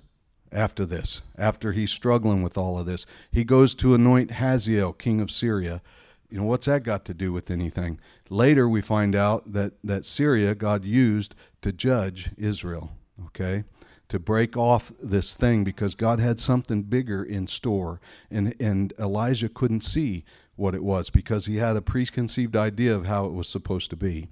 after 0.50 0.85
this, 0.85 1.23
after 1.38 1.73
he's 1.73 1.90
struggling 1.90 2.43
with 2.43 2.59
all 2.59 2.78
of 2.78 2.87
this. 2.87 3.07
He 3.31 3.45
goes 3.45 3.75
to 3.76 3.95
anoint 3.95 4.33
Hazael, 4.33 4.93
king 4.93 5.21
of 5.21 5.31
Syria. 5.31 5.83
You 6.28 6.38
know, 6.38 6.45
what's 6.45 6.66
that 6.66 6.83
got 6.83 7.05
to 7.05 7.14
do 7.14 7.33
with 7.33 7.50
anything? 7.50 8.00
Later, 8.28 8.69
we 8.69 8.81
find 8.81 9.14
out 9.14 9.52
that, 9.52 9.75
that 9.85 10.05
Syria, 10.05 10.55
God 10.57 10.85
used 10.85 11.37
to 11.62 11.73
judge 11.73 12.31
Israel, 12.37 12.90
okay? 13.26 13.64
To 14.09 14.19
break 14.19 14.57
off 14.57 14.93
this 15.03 15.35
thing 15.35 15.65
because 15.65 15.95
God 15.95 16.21
had 16.21 16.39
something 16.39 16.83
bigger 16.83 17.25
in 17.25 17.47
store. 17.47 18.01
And, 18.31 18.55
and 18.61 18.93
Elijah 18.99 19.49
couldn't 19.49 19.83
see 19.83 20.25
what 20.55 20.75
it 20.75 20.83
was 20.83 21.11
because 21.11 21.47
he 21.47 21.57
had 21.57 21.77
a 21.77 21.83
preconceived 21.83 22.57
idea 22.57 22.95
of 22.95 23.07
how 23.07 23.27
it 23.27 23.33
was 23.33 23.49
supposed 23.49 23.91
to 23.91 23.97
be. 23.97 24.29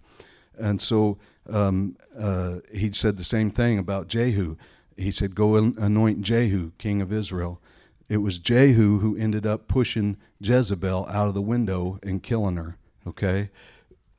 And 0.57 0.81
so 0.81 1.19
um, 1.51 1.97
uh, 2.19 2.57
he 2.73 2.93
said 2.93 3.17
the 3.17 3.25
same 3.25 3.51
thing 3.51 3.79
about 3.79 4.09
Jehu. 4.09 4.57
He 4.97 5.11
said, 5.11 5.35
Go 5.35 5.57
anoint 5.57 6.23
Jehu, 6.23 6.73
king 6.79 7.03
of 7.03 7.13
Israel. 7.13 7.61
It 8.09 8.19
was 8.19 8.39
Jehu 8.39 8.99
who 9.01 9.17
ended 9.17 9.47
up 9.47 9.67
pushing 9.67 10.17
Jezebel 10.41 11.07
out 11.09 11.29
of 11.29 11.35
the 11.35 11.43
window 11.43 11.99
and 12.03 12.23
killing 12.23 12.57
her. 12.57 12.77
Okay? 13.07 13.51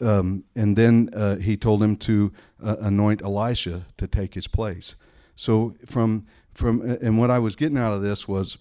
Um, 0.02 0.44
and 0.56 0.78
then 0.78 1.10
uh, 1.14 1.38
he 1.38 1.56
told 1.56 1.82
him 1.82 1.96
to 1.98 2.32
uh, 2.64 2.76
anoint 2.80 3.22
Elisha 3.22 3.86
to 3.98 4.08
take 4.08 4.34
his 4.34 4.48
place. 4.48 4.96
So 5.36 5.75
from 5.86 6.25
from 6.51 6.82
and 6.82 7.20
what 7.20 7.30
I 7.30 7.39
was 7.39 7.56
getting 7.56 7.77
out 7.77 7.94
of 7.94 8.01
this 8.01 8.27
was, 8.27 8.58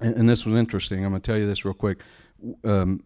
and, 0.00 0.14
and 0.14 0.28
this 0.28 0.44
was 0.44 0.54
interesting. 0.54 1.04
I'm 1.04 1.12
going 1.12 1.22
to 1.22 1.26
tell 1.26 1.38
you 1.38 1.46
this 1.46 1.64
real 1.64 1.74
quick. 1.74 2.00
Um, 2.64 3.04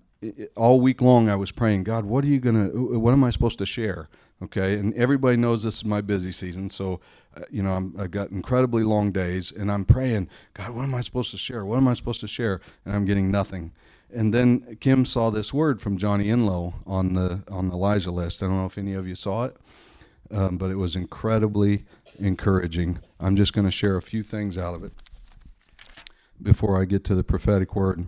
all 0.56 0.80
week 0.80 1.00
long, 1.00 1.28
I 1.28 1.36
was 1.36 1.52
praying, 1.52 1.84
God, 1.84 2.04
what 2.04 2.24
are 2.24 2.28
you 2.28 2.40
gonna? 2.40 2.68
What 2.68 3.12
am 3.12 3.22
I 3.22 3.30
supposed 3.30 3.58
to 3.58 3.66
share? 3.66 4.08
Okay, 4.42 4.74
and 4.74 4.92
everybody 4.94 5.36
knows 5.36 5.62
this 5.62 5.76
is 5.76 5.84
my 5.84 6.00
busy 6.00 6.32
season, 6.32 6.68
so 6.68 7.00
uh, 7.36 7.42
you 7.50 7.62
know 7.62 7.92
i 7.98 8.02
have 8.02 8.10
got 8.10 8.30
incredibly 8.30 8.82
long 8.82 9.12
days, 9.12 9.52
and 9.52 9.70
I'm 9.70 9.84
praying, 9.84 10.28
God, 10.54 10.70
what 10.70 10.82
am 10.82 10.94
I 10.94 11.00
supposed 11.00 11.30
to 11.30 11.38
share? 11.38 11.64
What 11.64 11.76
am 11.76 11.88
I 11.88 11.94
supposed 11.94 12.20
to 12.20 12.28
share? 12.28 12.60
And 12.84 12.94
I'm 12.94 13.04
getting 13.04 13.30
nothing. 13.30 13.72
And 14.12 14.32
then 14.32 14.76
Kim 14.80 15.04
saw 15.04 15.30
this 15.30 15.52
word 15.52 15.80
from 15.80 15.98
Johnny 15.98 16.28
Enlow 16.28 16.74
on 16.86 17.14
the 17.14 17.42
on 17.48 17.68
the 17.68 17.74
Elijah 17.74 18.10
list. 18.10 18.42
I 18.42 18.46
don't 18.46 18.56
know 18.56 18.66
if 18.66 18.78
any 18.78 18.94
of 18.94 19.06
you 19.08 19.14
saw 19.14 19.44
it, 19.44 19.56
um, 20.30 20.58
but 20.58 20.70
it 20.70 20.76
was 20.76 20.96
incredibly 20.96 21.84
encouraging. 22.18 22.98
I'm 23.20 23.36
just 23.36 23.52
going 23.52 23.66
to 23.66 23.70
share 23.70 23.96
a 23.96 24.02
few 24.02 24.22
things 24.22 24.58
out 24.58 24.74
of 24.74 24.84
it 24.84 24.92
before 26.42 26.80
I 26.80 26.84
get 26.84 27.04
to 27.04 27.14
the 27.14 27.24
prophetic 27.24 27.74
word. 27.74 28.06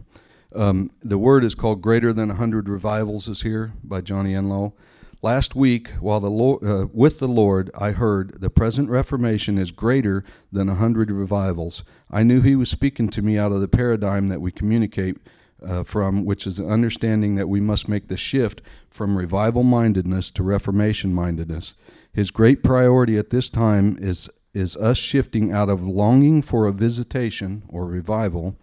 Um, 0.55 0.91
the 1.03 1.19
word 1.19 1.45
is 1.45 1.55
called 1.55 1.83
"Greater 1.83 2.13
Than 2.13 2.31
a 2.31 2.35
Hundred 2.35 2.69
Revivals" 2.69 3.29
is 3.29 3.43
here 3.43 3.73
by 3.83 4.01
Johnny 4.01 4.33
Enlow. 4.35 4.73
Last 5.21 5.57
week, 5.57 5.89
while 6.01 6.21
the 6.21 6.31
Lord, 6.31 6.65
uh, 6.65 6.87
with 6.93 7.19
the 7.19 7.27
Lord, 7.27 7.71
I 7.77 7.91
heard 7.91 8.41
the 8.41 8.51
present 8.51 8.89
Reformation 8.89 9.59
is 9.59 9.73
greater 9.73 10.23
than 10.53 10.69
a 10.69 10.77
hundred 10.77 11.11
revivals. 11.11 11.83
I 12.11 12.23
knew 12.23 12.41
He 12.41 12.55
was 12.55 12.71
speaking 12.71 13.09
to 13.11 13.23
me 13.23 13.37
out 13.37 13.51
of 13.51 13.61
the 13.61 13.69
paradigm 13.69 14.29
that 14.29 14.41
we 14.41 14.53
communicate 14.53 15.17
uh, 15.61 15.83
from, 15.83 16.25
which 16.25 16.47
is 16.47 16.59
the 16.59 16.69
understanding 16.69 17.35
that 17.35 17.49
we 17.49 17.61
must 17.61 17.89
make 17.89 18.07
the 18.07 18.17
shift 18.17 18.63
from 18.91 19.19
revival 19.19 19.65
mindedness 19.65 20.31
to 20.31 20.43
Reformation 20.45 21.13
mindedness. 21.13 21.75
His 22.13 22.31
great 22.31 22.63
priority 22.63 23.17
at 23.17 23.31
this 23.31 23.51
time 23.51 23.99
is 24.01 24.29
is 24.55 24.77
us 24.77 24.99
shifting 24.99 25.53
out 25.53 25.69
of 25.69 25.83
longing 25.83 26.43
for 26.43 26.67
a 26.67 26.73
visitation 26.73 27.63
or 27.69 27.87
revival 27.87 28.57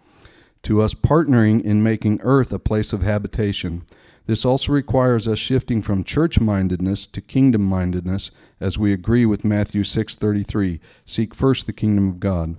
to 0.62 0.82
us 0.82 0.94
partnering 0.94 1.62
in 1.62 1.82
making 1.82 2.20
earth 2.22 2.52
a 2.52 2.58
place 2.58 2.92
of 2.92 3.02
habitation. 3.02 3.86
This 4.26 4.44
also 4.44 4.72
requires 4.72 5.28
us 5.28 5.38
shifting 5.38 5.80
from 5.80 6.02
church-mindedness 6.02 7.06
to 7.06 7.20
kingdom-mindedness 7.20 8.32
as 8.60 8.76
we 8.76 8.92
agree 8.92 9.24
with 9.24 9.44
Matthew 9.44 9.84
6:33, 9.84 10.80
seek 11.04 11.34
first 11.34 11.66
the 11.66 11.72
kingdom 11.72 12.08
of 12.08 12.18
God. 12.18 12.56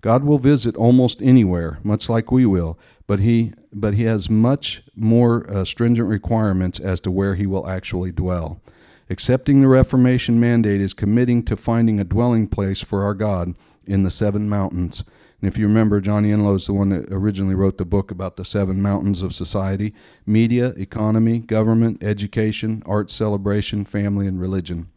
God 0.00 0.22
will 0.22 0.38
visit 0.38 0.76
almost 0.76 1.20
anywhere, 1.20 1.80
much 1.82 2.08
like 2.08 2.30
we 2.30 2.46
will, 2.46 2.78
but 3.08 3.18
he 3.18 3.52
but 3.72 3.94
he 3.94 4.04
has 4.04 4.30
much 4.30 4.84
more 4.94 5.44
uh, 5.50 5.64
stringent 5.64 6.08
requirements 6.08 6.78
as 6.78 7.00
to 7.00 7.10
where 7.10 7.34
he 7.34 7.46
will 7.46 7.68
actually 7.68 8.12
dwell. 8.12 8.62
Accepting 9.10 9.62
the 9.62 9.68
Reformation 9.68 10.38
mandate 10.38 10.82
is 10.82 10.92
committing 10.92 11.42
to 11.44 11.56
finding 11.56 11.98
a 11.98 12.04
dwelling 12.04 12.46
place 12.46 12.82
for 12.82 13.04
our 13.04 13.14
God 13.14 13.54
in 13.86 14.02
the 14.02 14.10
seven 14.10 14.50
mountains. 14.50 15.02
And 15.40 15.48
if 15.48 15.56
you 15.56 15.66
remember, 15.66 16.00
Johnny 16.00 16.30
Enlow 16.30 16.56
is 16.56 16.66
the 16.66 16.74
one 16.74 16.90
that 16.90 17.10
originally 17.10 17.54
wrote 17.54 17.78
the 17.78 17.86
book 17.86 18.10
about 18.10 18.36
the 18.36 18.44
seven 18.44 18.82
mountains 18.82 19.22
of 19.22 19.34
society 19.34 19.94
media, 20.26 20.68
economy, 20.76 21.38
government, 21.38 22.02
education, 22.02 22.82
art 22.84 23.10
celebration, 23.10 23.86
family, 23.86 24.26
and 24.26 24.40
religion. 24.40 24.88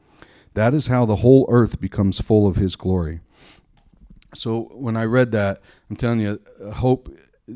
That 0.56 0.74
is 0.74 0.88
how 0.88 1.06
the 1.06 1.18
whole 1.18 1.46
earth 1.50 1.80
becomes 1.80 2.20
full 2.20 2.48
of 2.48 2.58
His 2.58 2.76
glory. 2.76 3.22
So 4.36 4.72
when 4.74 4.98
I 4.98 5.06
read 5.06 5.32
that, 5.32 5.62
I'm 5.90 5.96
telling 5.96 6.20
you, 6.20 6.42
hope 6.74 7.16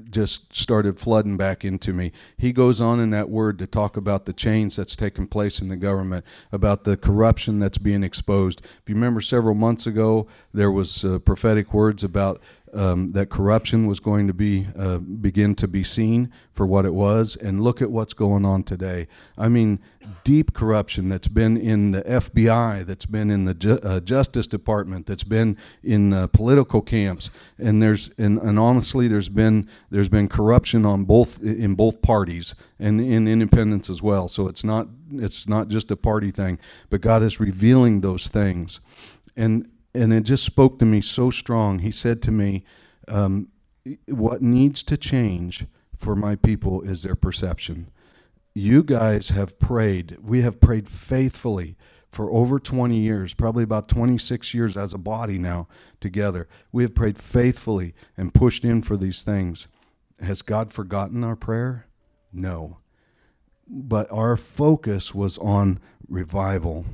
just 0.10 0.56
started 0.56 1.00
flooding 1.00 1.38
back 1.38 1.64
into 1.64 1.94
me. 1.94 2.12
He 2.38 2.52
goes 2.52 2.82
on 2.82 3.00
in 3.00 3.12
that 3.12 3.30
word 3.30 3.60
to 3.60 3.68
talk 3.68 3.96
about 3.96 4.26
the 4.26 4.34
change 4.34 4.76
that's 4.76 4.96
taken 4.96 5.28
place 5.28 5.62
in 5.62 5.70
the 5.70 5.76
government, 5.76 6.26
about 6.52 6.84
the 6.84 6.98
corruption 6.98 7.60
that's 7.60 7.78
being 7.78 8.04
exposed. 8.04 8.62
If 8.82 8.90
you 8.90 8.96
remember, 8.96 9.22
several 9.22 9.56
months 9.56 9.88
ago, 9.88 10.28
there 10.54 10.72
was 10.72 11.06
uh, 11.06 11.20
prophetic 11.20 11.74
words 11.74 12.04
about 12.04 12.42
um, 12.76 13.12
that 13.14 13.30
corruption 13.30 13.88
was 13.88 14.00
going 14.00 14.28
to 14.28 14.34
be 14.34 14.68
uh, 14.78 14.98
begin 14.98 15.56
to 15.56 15.68
be 15.68 15.84
seen 15.84 16.32
for 16.52 16.66
what 16.66 16.86
it 16.86 16.94
was, 16.94 17.36
and 17.36 17.62
look 17.62 17.82
at 17.82 17.90
what's 17.90 18.14
going 18.14 18.46
on 18.46 18.64
today. 18.64 19.08
I 19.38 19.48
mean, 19.48 19.80
deep 20.24 20.54
corruption 20.54 21.10
that's 21.10 21.28
been 21.28 21.58
in 21.58 21.92
the 21.92 22.02
FBI, 22.02 22.86
that's 22.86 23.06
been 23.06 23.32
in 23.32 23.46
the 23.46 23.54
Ju- 23.54 23.80
uh, 23.82 24.00
Justice 24.02 24.48
Department, 24.48 25.06
that's 25.06 25.24
been 25.24 25.58
in 25.84 26.14
uh, 26.14 26.28
political 26.28 26.82
camps, 26.82 27.30
and 27.58 27.82
there's 27.82 28.10
and, 28.18 28.40
and 28.40 28.60
honestly, 28.60 29.08
there's 29.08 29.30
been 29.30 29.70
there's 29.90 30.10
been 30.10 30.28
corruption 30.28 30.86
on 30.86 31.06
both 31.06 31.42
in 31.42 31.76
both 31.76 32.02
parties 32.02 32.56
and 32.80 33.00
in 33.00 33.28
independence 33.28 33.90
as 33.90 34.02
well. 34.02 34.28
So 34.28 34.48
it's 34.48 34.64
not 34.64 34.88
it's 35.14 35.48
not 35.48 35.70
just 35.70 35.92
a 35.92 35.96
party 35.96 36.32
thing, 36.32 36.60
but 36.90 37.02
God 37.02 37.24
is 37.24 37.40
revealing 37.40 38.02
those 38.02 38.28
things, 38.28 38.80
and 39.36 39.70
and 39.96 40.14
it 40.14 40.24
just 40.24 40.44
spoke 40.44 40.80
to 40.80 40.86
me 40.86 41.02
so 41.02 41.30
strong. 41.30 41.80
He 41.80 41.92
said 41.92 42.22
to 42.24 42.32
me, 42.32 42.64
um, 43.08 43.48
What 44.08 44.42
needs 44.42 44.84
to 44.84 44.98
change 44.98 45.66
for 45.96 46.16
my 46.16 46.36
people 46.36 46.82
is 46.82 47.04
their 47.04 47.16
perception. 47.16 47.90
You 48.54 48.84
guys 48.84 49.30
have 49.30 49.60
prayed, 49.60 50.18
we 50.22 50.42
have 50.42 50.62
prayed 50.62 50.88
faithfully 50.88 51.76
for 52.10 52.32
over 52.32 52.60
20 52.60 52.98
years, 52.98 53.34
probably 53.34 53.64
about 53.64 53.90
26 53.90 54.54
years 54.54 54.78
as 54.78 54.94
a 54.94 54.98
body 54.98 55.38
now 55.38 55.68
together. 56.00 56.48
We 56.72 56.84
have 56.84 56.96
prayed 56.96 57.18
faithfully 57.18 57.94
and 58.16 58.34
pushed 58.34 58.64
in 58.64 58.82
for 58.82 58.96
these 58.96 59.22
things. 59.24 59.68
Has 60.22 60.42
God 60.42 60.72
forgotten 60.72 61.26
our 61.26 61.36
prayer? 61.36 61.88
No. 62.32 62.78
But 63.68 64.10
our 64.12 64.38
focus 64.38 65.14
was 65.14 65.38
on 65.40 65.80
revival 66.08 66.86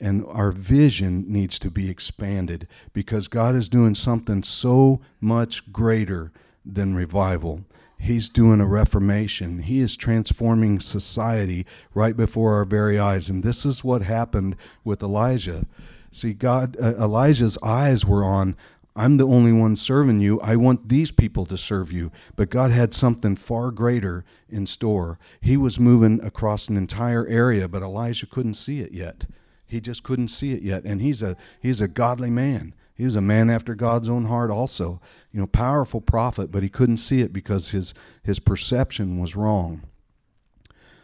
and 0.00 0.24
our 0.28 0.50
vision 0.50 1.24
needs 1.26 1.58
to 1.60 1.70
be 1.70 1.90
expanded 1.90 2.68
because 2.92 3.28
God 3.28 3.54
is 3.54 3.68
doing 3.68 3.94
something 3.94 4.42
so 4.42 5.00
much 5.20 5.72
greater 5.72 6.32
than 6.64 6.94
revival. 6.94 7.64
He's 7.98 8.28
doing 8.28 8.60
a 8.60 8.66
reformation. 8.66 9.60
He 9.60 9.80
is 9.80 9.96
transforming 9.96 10.80
society 10.80 11.64
right 11.94 12.16
before 12.16 12.54
our 12.54 12.64
very 12.64 12.98
eyes. 12.98 13.30
And 13.30 13.42
this 13.42 13.64
is 13.64 13.82
what 13.82 14.02
happened 14.02 14.56
with 14.84 15.02
Elijah. 15.02 15.64
See, 16.10 16.34
God, 16.34 16.76
uh, 16.80 16.94
Elijah's 16.96 17.56
eyes 17.62 18.04
were 18.04 18.24
on, 18.24 18.56
I'm 18.94 19.18
the 19.18 19.26
only 19.26 19.52
one 19.52 19.76
serving 19.76 20.20
you. 20.20 20.40
I 20.40 20.56
want 20.56 20.88
these 20.88 21.10
people 21.10 21.44
to 21.46 21.58
serve 21.58 21.92
you. 21.92 22.10
But 22.34 22.50
God 22.50 22.70
had 22.70 22.94
something 22.94 23.36
far 23.36 23.70
greater 23.70 24.24
in 24.48 24.66
store. 24.66 25.18
He 25.40 25.56
was 25.56 25.78
moving 25.78 26.22
across 26.24 26.68
an 26.68 26.76
entire 26.76 27.26
area, 27.26 27.68
but 27.68 27.82
Elijah 27.82 28.26
couldn't 28.26 28.54
see 28.54 28.80
it 28.80 28.92
yet. 28.92 29.26
He 29.66 29.80
just 29.80 30.02
couldn't 30.02 30.28
see 30.28 30.52
it 30.52 30.62
yet. 30.62 30.84
And 30.84 31.00
he's 31.00 31.22
a 31.22 31.36
he's 31.60 31.80
a 31.80 31.88
godly 31.88 32.30
man. 32.30 32.74
He 32.94 33.04
was 33.04 33.16
a 33.16 33.20
man 33.20 33.50
after 33.50 33.74
God's 33.74 34.08
own 34.08 34.24
heart 34.24 34.50
also. 34.50 35.00
You 35.32 35.40
know, 35.40 35.46
powerful 35.46 36.00
prophet, 36.00 36.50
but 36.50 36.62
he 36.62 36.68
couldn't 36.68 36.96
see 36.98 37.20
it 37.20 37.32
because 37.32 37.70
his 37.70 37.92
his 38.22 38.38
perception 38.38 39.18
was 39.18 39.36
wrong. 39.36 39.82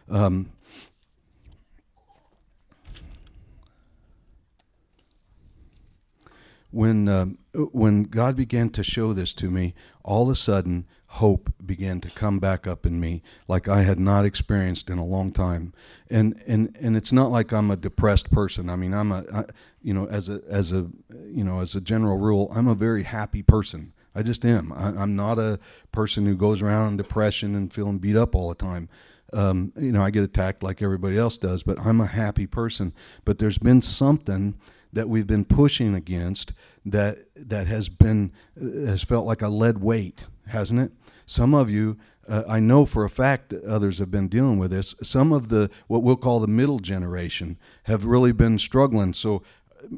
Um, 0.08 0.52
when 6.70 7.08
uh, 7.08 7.26
when 7.54 8.04
God 8.04 8.36
began 8.36 8.70
to 8.70 8.82
show 8.82 9.12
this 9.12 9.34
to 9.34 9.50
me, 9.50 9.74
all 10.02 10.24
of 10.24 10.30
a 10.30 10.36
sudden 10.36 10.86
hope 11.16 11.52
began 11.64 12.00
to 12.00 12.08
come 12.10 12.38
back 12.38 12.66
up 12.66 12.86
in 12.86 12.98
me 12.98 13.22
like 13.46 13.68
I 13.68 13.82
had 13.82 14.00
not 14.00 14.24
experienced 14.24 14.88
in 14.88 14.96
a 14.96 15.04
long 15.04 15.30
time. 15.30 15.74
And 16.08 16.42
and 16.46 16.74
and 16.80 16.96
it's 16.96 17.12
not 17.12 17.30
like 17.30 17.52
I'm 17.52 17.70
a 17.70 17.76
depressed 17.76 18.30
person. 18.30 18.70
I 18.70 18.76
mean, 18.76 18.94
I'm 18.94 19.12
a 19.12 19.24
I, 19.32 19.44
you 19.82 19.92
know 19.92 20.06
as 20.06 20.30
a 20.30 20.40
as 20.48 20.72
a 20.72 20.88
you 21.26 21.44
know 21.44 21.60
as 21.60 21.74
a 21.74 21.82
general 21.82 22.16
rule, 22.16 22.50
I'm 22.54 22.66
a 22.66 22.74
very 22.74 23.02
happy 23.02 23.42
person. 23.42 23.92
I 24.14 24.22
just 24.22 24.44
am. 24.46 24.72
I, 24.72 25.02
am 25.02 25.14
not 25.14 25.38
a 25.38 25.58
person 25.90 26.24
who 26.24 26.34
goes 26.34 26.62
around 26.62 26.88
in 26.88 26.96
depression 26.96 27.54
and 27.54 27.72
feeling 27.72 27.98
beat 27.98 28.16
up 28.16 28.34
all 28.34 28.48
the 28.48 28.54
time. 28.54 28.88
Um, 29.34 29.72
you 29.76 29.92
know, 29.92 30.02
I 30.02 30.10
get 30.10 30.22
attacked 30.22 30.62
like 30.62 30.82
everybody 30.82 31.18
else 31.18 31.36
does, 31.36 31.62
but 31.62 31.78
I'm 31.78 32.00
a 32.00 32.06
happy 32.06 32.46
person. 32.46 32.94
But 33.24 33.38
there's 33.38 33.58
been 33.58 33.82
something 33.82 34.54
that 34.92 35.08
we've 35.08 35.26
been 35.26 35.44
pushing 35.44 35.94
against 35.94 36.52
that 36.84 37.18
that 37.36 37.66
has 37.66 37.88
been 37.88 38.32
has 38.58 39.02
felt 39.02 39.26
like 39.26 39.42
a 39.42 39.48
lead 39.48 39.78
weight, 39.78 40.26
hasn't 40.48 40.80
it? 40.80 40.92
Some 41.26 41.54
of 41.54 41.70
you, 41.70 41.96
uh, 42.28 42.44
I 42.48 42.60
know 42.60 42.84
for 42.84 43.04
a 43.04 43.10
fact 43.10 43.50
that 43.50 43.64
others 43.64 43.98
have 43.98 44.10
been 44.10 44.28
dealing 44.28 44.58
with 44.58 44.70
this. 44.70 44.94
Some 45.02 45.32
of 45.32 45.48
the 45.48 45.70
what 45.86 46.02
we'll 46.02 46.16
call 46.16 46.40
the 46.40 46.46
middle 46.46 46.78
generation 46.78 47.58
have 47.84 48.04
really 48.04 48.32
been 48.32 48.58
struggling. 48.58 49.14
So 49.14 49.42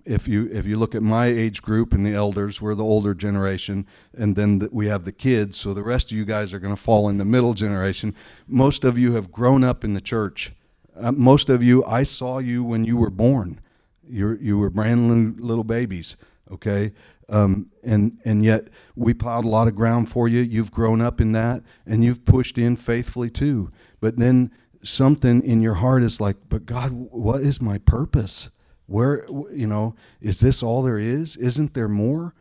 if 0.04 0.28
you 0.28 0.48
if 0.52 0.66
you 0.66 0.76
look 0.76 0.94
at 0.94 1.02
my 1.02 1.26
age 1.26 1.62
group 1.62 1.92
and 1.92 2.04
the 2.04 2.14
elders, 2.14 2.60
we're 2.60 2.74
the 2.74 2.84
older 2.84 3.14
generation, 3.14 3.86
and 4.16 4.36
then 4.36 4.58
the, 4.58 4.68
we 4.72 4.86
have 4.86 5.04
the 5.04 5.12
kids. 5.12 5.56
So 5.56 5.74
the 5.74 5.82
rest 5.82 6.10
of 6.10 6.16
you 6.16 6.24
guys 6.24 6.54
are 6.54 6.58
going 6.58 6.74
to 6.74 6.80
fall 6.80 7.08
in 7.08 7.18
the 7.18 7.24
middle 7.24 7.54
generation. 7.54 8.14
Most 8.46 8.84
of 8.84 8.98
you 8.98 9.14
have 9.14 9.30
grown 9.30 9.64
up 9.64 9.84
in 9.84 9.94
the 9.94 10.00
church. 10.00 10.52
Uh, 10.96 11.12
most 11.12 11.50
of 11.50 11.62
you, 11.62 11.84
I 11.84 12.04
saw 12.04 12.38
you 12.38 12.62
when 12.64 12.84
you 12.84 12.96
were 12.96 13.10
born. 13.10 13.60
You 14.08 14.38
you 14.40 14.58
were 14.58 14.70
brand 14.70 15.08
new 15.08 15.44
little 15.44 15.64
babies. 15.64 16.16
Okay, 16.52 16.92
um, 17.28 17.70
and 17.82 18.20
and 18.24 18.44
yet 18.44 18.68
we 18.94 19.14
plowed 19.14 19.44
a 19.44 19.48
lot 19.48 19.68
of 19.68 19.74
ground 19.74 20.10
for 20.10 20.28
you. 20.28 20.40
You've 20.40 20.70
grown 20.70 21.00
up 21.00 21.20
in 21.20 21.32
that, 21.32 21.62
and 21.86 22.04
you've 22.04 22.24
pushed 22.24 22.58
in 22.58 22.76
faithfully 22.76 23.30
too. 23.30 23.70
But 24.00 24.18
then 24.18 24.50
something 24.82 25.42
in 25.42 25.62
your 25.62 25.74
heart 25.74 26.02
is 26.02 26.20
like, 26.20 26.36
but 26.48 26.66
God, 26.66 26.90
what 26.92 27.40
is 27.40 27.60
my 27.60 27.78
purpose? 27.78 28.50
Where 28.86 29.26
you 29.50 29.66
know 29.66 29.94
is 30.20 30.40
this 30.40 30.62
all 30.62 30.82
there 30.82 30.98
is? 30.98 31.36
Isn't 31.36 31.74
there 31.74 31.88
more? 31.88 32.34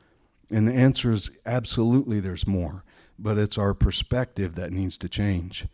And 0.52 0.68
the 0.68 0.74
answer 0.74 1.12
is 1.12 1.32
absolutely 1.46 2.20
there's 2.20 2.46
more. 2.46 2.84
But 3.18 3.38
it's 3.38 3.58
our 3.58 3.74
perspective 3.74 4.56
that 4.56 4.72
needs 4.72 4.98
to 5.00 5.10
change. 5.10 5.68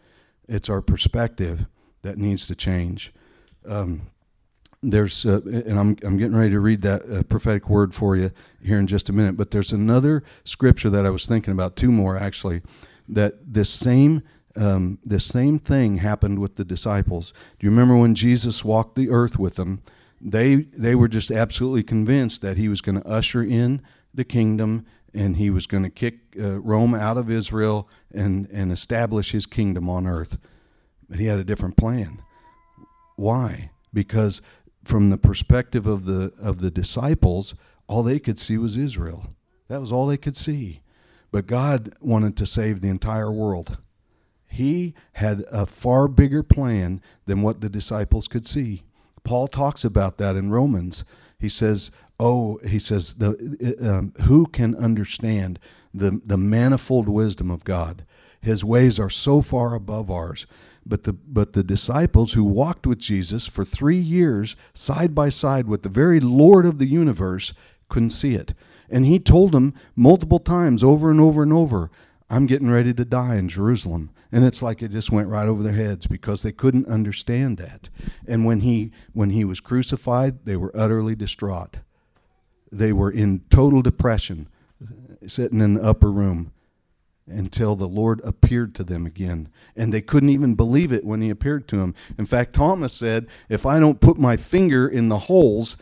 It's 0.48 0.69
our 0.69 0.81
perspective 0.81 1.65
that 2.01 2.17
needs 2.17 2.48
to 2.48 2.55
change. 2.55 3.13
Um, 3.65 4.03
there's 4.81 5.25
uh, 5.25 5.41
and 5.45 5.79
I'm 5.79 5.98
I'm 6.03 6.17
getting 6.17 6.36
ready 6.36 6.51
to 6.51 6.59
read 6.59 6.81
that 6.83 7.09
uh, 7.09 7.24
prophetic 7.24 7.69
word 7.69 7.93
for 7.93 8.15
you 8.15 8.31
here 8.62 8.79
in 8.79 8.88
just 8.88 9.09
a 9.09 9.13
minute. 9.13 9.36
But 9.38 9.51
there's 9.51 9.74
another 9.74 10.24
scripture 10.43 10.89
that 10.89 11.05
I 11.05 11.09
was 11.09 11.27
thinking 11.27 11.51
about, 11.51 11.75
two 11.75 11.91
more 11.91 12.17
actually, 12.17 12.62
that 13.07 13.53
this 13.53 13.69
same 13.69 14.24
um, 14.55 15.00
the 15.05 15.19
same 15.19 15.59
thing 15.59 15.98
happened 15.98 16.39
with 16.39 16.55
the 16.55 16.65
disciples. 16.65 17.33
Do 17.59 17.65
you 17.65 17.71
remember 17.71 17.95
when 17.95 18.15
Jesus 18.15 18.65
walked 18.65 18.95
the 18.95 19.09
earth 19.09 19.38
with 19.38 19.55
them? 19.55 19.81
They 20.21 20.55
they 20.55 20.95
were 20.95 21.07
just 21.07 21.31
absolutely 21.31 21.83
convinced 21.83 22.41
that 22.41 22.57
he 22.57 22.67
was 22.67 22.81
going 22.81 23.01
to 23.01 23.07
usher 23.07 23.43
in 23.43 23.81
the 24.13 24.25
kingdom 24.25 24.86
and 25.13 25.38
he 25.38 25.50
was 25.50 25.65
going 25.65 25.83
to 25.83 25.89
kick 25.89 26.19
uh, 26.39 26.59
Rome 26.59 26.93
out 26.93 27.17
of 27.17 27.29
Israel 27.29 27.89
and 28.13 28.48
and 28.51 28.71
establish 28.71 29.31
his 29.31 29.45
kingdom 29.45 29.89
on 29.89 30.07
earth. 30.07 30.38
But 31.09 31.19
he 31.19 31.25
had 31.25 31.39
a 31.39 31.43
different 31.43 31.77
plan. 31.77 32.21
Why? 33.15 33.71
Because 33.93 34.41
from 34.89 35.10
the 35.10 35.17
perspective 35.19 35.86
of 35.86 36.05
the 36.05 36.34
of 36.41 36.62
the 36.62 36.72
disciples, 36.72 37.53
all 37.88 38.01
they 38.01 38.17
could 38.17 38.39
see 38.39 38.58
was 38.58 38.75
Israel. 38.75 39.36
That 39.67 39.81
was 39.81 39.91
all 39.91 40.08
they 40.08 40.17
could 40.17 40.36
see. 40.36 40.81
But 41.31 41.46
God 41.46 41.93
wanted 42.01 42.36
to 42.38 42.48
save 42.48 42.81
the 42.81 42.89
entire 42.89 43.31
world. 43.31 43.77
He 44.48 44.96
had 45.13 45.46
a 45.51 45.67
far 45.67 46.08
bigger 46.08 46.41
plan 46.41 47.03
than 47.27 47.43
what 47.43 47.62
the 47.62 47.69
disciples 47.69 48.27
could 48.27 48.48
see. 48.48 48.81
Paul 49.24 49.48
talks 49.48 49.86
about 49.86 50.17
that 50.17 50.36
in 50.36 50.50
Romans. 50.50 51.05
He 51.38 51.50
says, 51.50 51.91
"Oh, 52.19 52.60
he 52.65 52.79
says, 52.79 53.13
the, 53.13 53.77
um, 53.79 54.13
who 54.25 54.48
can 54.48 54.74
understand 54.75 55.60
the 55.93 56.19
the 56.25 56.38
manifold 56.38 57.08
wisdom 57.08 57.51
of 57.51 57.63
God? 57.63 58.05
His 58.41 58.65
ways 58.65 59.00
are 59.00 59.12
so 59.12 59.43
far 59.43 59.75
above 59.75 60.10
ours." 60.10 60.48
But 60.86 61.03
the 61.03 61.13
but 61.13 61.53
the 61.53 61.63
disciples 61.63 62.33
who 62.33 62.43
walked 62.43 62.88
with 62.88 63.00
Jesus 63.00 63.45
for 63.48 63.63
3 63.63 63.98
years 63.98 64.55
side 64.74 65.13
by 65.13 65.29
side 65.29 65.67
with 65.67 65.83
the 65.83 65.89
very 65.89 66.19
Lord 66.19 66.65
of 66.65 66.79
the 66.79 66.88
universe 66.88 67.53
couldn't 67.89 68.12
see 68.12 68.36
it. 68.36 68.53
And 68.89 69.05
he 69.05 69.19
told 69.19 69.51
them 69.51 69.74
multiple 69.95 70.39
times 70.39 70.83
over 70.83 71.12
and 71.12 71.19
over 71.19 71.43
and 71.43 71.53
over, 71.53 71.91
I'm 72.29 72.48
getting 72.48 72.71
ready 72.71 72.93
to 72.93 73.05
die 73.05 73.36
in 73.36 73.50
Jerusalem. 73.50 74.09
And 74.31 74.45
it's 74.45 74.62
like 74.62 74.81
it 74.81 74.91
just 74.91 75.12
went 75.12 75.27
right 75.27 75.48
over 75.48 75.63
their 75.63 75.74
heads 75.74 76.07
because 76.07 76.43
they 76.43 76.51
couldn't 76.51 76.88
understand 76.88 77.57
that. 77.57 77.89
And 78.27 78.45
when 78.45 78.62
he 78.62 78.91
when 79.13 79.31
he 79.31 79.43
was 79.43 79.59
crucified, 79.59 80.45
they 80.45 80.55
were 80.55 80.71
utterly 80.75 81.15
distraught. 81.15 81.79
They 82.71 82.93
were 82.93 83.12
in 83.12 83.41
total 83.50 83.81
depression, 83.81 84.48
sitting 85.25 85.62
in 85.62 85.75
the 85.75 85.83
upper 85.83 86.12
room 86.12 86.51
until 87.31 87.75
the 87.75 87.88
Lord 87.88 88.21
appeared 88.24 88.75
to 88.75 88.83
them 88.83 89.05
again. 89.05 89.50
And 89.75 89.93
they 89.93 90.01
couldn't 90.01 90.29
even 90.29 90.55
believe 90.55 90.91
it 90.91 91.05
when 91.05 91.21
he 91.21 91.29
appeared 91.29 91.67
to 91.69 91.77
them. 91.77 91.95
In 92.17 92.25
fact, 92.25 92.53
Thomas 92.53 92.93
said, 92.93 93.27
If 93.50 93.65
I 93.65 93.79
don't 93.79 94.01
put 94.01 94.17
my 94.17 94.38
finger 94.38 94.88
in 94.88 95.09
the 95.09 95.19
holes 95.19 95.77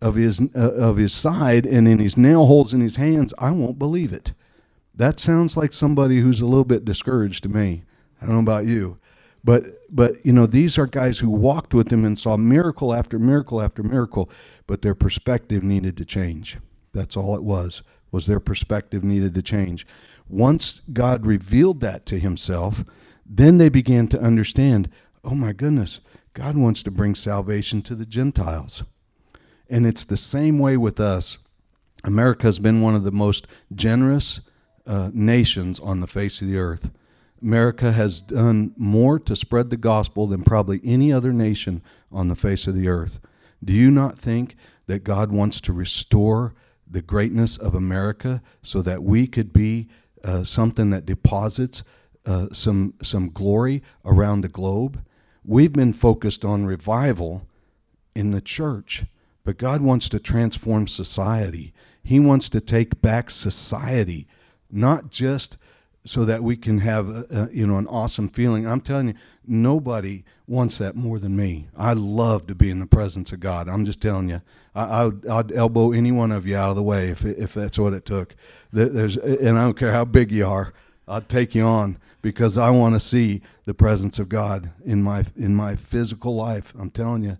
of 0.00 0.14
his, 0.14 0.40
uh, 0.54 0.72
of 0.72 0.96
his 0.96 1.12
side 1.12 1.66
and 1.66 1.86
in 1.86 1.98
his 1.98 2.16
nail 2.16 2.46
holes 2.46 2.72
in 2.72 2.80
his 2.80 2.96
hands, 2.96 3.34
I 3.38 3.50
won't 3.50 3.78
believe 3.78 4.12
it. 4.12 4.32
That 4.94 5.20
sounds 5.20 5.56
like 5.56 5.72
somebody 5.72 6.20
who's 6.20 6.40
a 6.40 6.46
little 6.46 6.64
bit 6.64 6.84
discouraged 6.84 7.42
to 7.44 7.48
me. 7.48 7.84
I 8.20 8.26
don't 8.26 8.34
know 8.34 8.40
about 8.40 8.66
you. 8.66 8.98
But 9.42 9.78
but 9.94 10.24
you 10.24 10.32
know 10.32 10.46
these 10.46 10.78
are 10.78 10.86
guys 10.86 11.18
who 11.18 11.30
walked 11.30 11.72
with 11.72 11.90
him 11.92 12.04
and 12.04 12.18
saw 12.18 12.36
miracle 12.36 12.92
after 12.92 13.18
miracle 13.18 13.60
after 13.62 13.82
miracle, 13.82 14.30
but 14.66 14.82
their 14.82 14.94
perspective 14.94 15.62
needed 15.62 15.96
to 15.96 16.04
change. 16.04 16.58
That's 16.92 17.16
all 17.16 17.34
it 17.34 17.42
was. 17.42 17.82
Was 18.12 18.26
their 18.26 18.40
perspective 18.40 19.04
needed 19.04 19.34
to 19.36 19.42
change. 19.42 19.86
Once 20.30 20.80
God 20.92 21.26
revealed 21.26 21.80
that 21.80 22.06
to 22.06 22.18
himself, 22.18 22.84
then 23.26 23.58
they 23.58 23.68
began 23.68 24.06
to 24.08 24.20
understand, 24.20 24.88
oh 25.24 25.34
my 25.34 25.52
goodness, 25.52 26.00
God 26.34 26.56
wants 26.56 26.82
to 26.84 26.90
bring 26.90 27.14
salvation 27.14 27.82
to 27.82 27.94
the 27.96 28.06
Gentiles. 28.06 28.84
And 29.68 29.86
it's 29.86 30.04
the 30.04 30.16
same 30.16 30.58
way 30.58 30.76
with 30.76 31.00
us. 31.00 31.38
America 32.04 32.46
has 32.46 32.58
been 32.58 32.80
one 32.80 32.94
of 32.94 33.04
the 33.04 33.12
most 33.12 33.46
generous 33.74 34.40
uh, 34.86 35.10
nations 35.12 35.80
on 35.80 36.00
the 36.00 36.06
face 36.06 36.40
of 36.40 36.48
the 36.48 36.58
earth. 36.58 36.90
America 37.42 37.92
has 37.92 38.20
done 38.20 38.72
more 38.76 39.18
to 39.18 39.34
spread 39.34 39.70
the 39.70 39.76
gospel 39.76 40.26
than 40.26 40.44
probably 40.44 40.80
any 40.84 41.12
other 41.12 41.32
nation 41.32 41.82
on 42.12 42.28
the 42.28 42.34
face 42.34 42.66
of 42.66 42.74
the 42.74 42.88
earth. 42.88 43.18
Do 43.64 43.72
you 43.72 43.90
not 43.90 44.18
think 44.18 44.56
that 44.86 45.04
God 45.04 45.32
wants 45.32 45.60
to 45.62 45.72
restore 45.72 46.54
the 46.88 47.02
greatness 47.02 47.56
of 47.56 47.74
America 47.74 48.42
so 48.62 48.82
that 48.82 49.02
we 49.02 49.26
could 49.26 49.52
be 49.52 49.88
uh, 50.24 50.44
something 50.44 50.90
that 50.90 51.06
deposits 51.06 51.82
uh, 52.26 52.46
some 52.52 52.94
some 53.02 53.30
glory 53.30 53.82
around 54.04 54.42
the 54.42 54.48
globe? 54.48 55.02
We've 55.44 55.72
been 55.72 55.92
focused 55.92 56.44
on 56.44 56.66
revival 56.66 57.46
in 58.14 58.30
the 58.30 58.40
church, 58.40 59.04
but 59.44 59.58
God 59.58 59.80
wants 59.80 60.08
to 60.10 60.20
transform 60.20 60.86
society. 60.86 61.72
He 62.02 62.20
wants 62.20 62.48
to 62.50 62.60
take 62.60 63.00
back 63.00 63.30
society, 63.30 64.26
not 64.70 65.10
just 65.10 65.56
so 66.10 66.24
that 66.24 66.42
we 66.42 66.56
can 66.56 66.80
have 66.80 67.08
a, 67.08 67.24
a, 67.30 67.48
you 67.52 67.64
know 67.64 67.78
an 67.78 67.86
awesome 67.86 68.28
feeling. 68.28 68.66
I'm 68.66 68.80
telling 68.80 69.08
you, 69.08 69.14
nobody 69.46 70.24
wants 70.48 70.78
that 70.78 70.96
more 70.96 71.20
than 71.20 71.36
me. 71.36 71.68
I 71.76 71.92
love 71.92 72.48
to 72.48 72.54
be 72.56 72.68
in 72.68 72.80
the 72.80 72.86
presence 72.86 73.30
of 73.30 73.38
God. 73.38 73.68
I'm 73.68 73.84
just 73.84 74.00
telling 74.00 74.28
you, 74.28 74.42
I 74.74 75.04
would, 75.04 75.24
I'd 75.24 75.52
elbow 75.52 75.92
any 75.92 76.10
one 76.10 76.32
of 76.32 76.48
you 76.48 76.56
out 76.56 76.70
of 76.70 76.74
the 76.74 76.82
way 76.82 77.10
if 77.10 77.24
if 77.24 77.54
that's 77.54 77.78
what 77.78 77.92
it 77.92 78.04
took. 78.04 78.34
There's 78.72 79.18
and 79.18 79.56
I 79.56 79.62
don't 79.62 79.78
care 79.78 79.92
how 79.92 80.04
big 80.04 80.32
you 80.32 80.48
are, 80.48 80.72
I'd 81.06 81.28
take 81.28 81.54
you 81.54 81.64
on 81.64 81.96
because 82.22 82.58
I 82.58 82.70
want 82.70 82.96
to 82.96 83.00
see 83.00 83.40
the 83.64 83.72
presence 83.72 84.18
of 84.18 84.28
God 84.28 84.72
in 84.84 85.04
my 85.04 85.24
in 85.36 85.54
my 85.54 85.76
physical 85.76 86.34
life. 86.34 86.74
I'm 86.76 86.90
telling 86.90 87.22
you, 87.22 87.38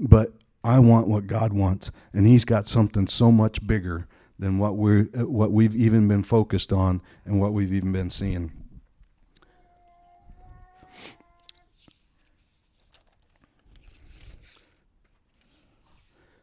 but 0.00 0.32
I 0.64 0.80
want 0.80 1.06
what 1.06 1.28
God 1.28 1.52
wants, 1.52 1.92
and 2.12 2.26
He's 2.26 2.44
got 2.44 2.66
something 2.66 3.06
so 3.06 3.30
much 3.30 3.64
bigger 3.64 4.07
than 4.38 4.58
what 4.58 4.76
we 4.76 5.02
what 5.02 5.52
we've 5.52 5.74
even 5.74 6.08
been 6.08 6.22
focused 6.22 6.72
on 6.72 7.02
and 7.24 7.40
what 7.40 7.52
we've 7.52 7.72
even 7.72 7.92
been 7.92 8.10
seeing. 8.10 8.52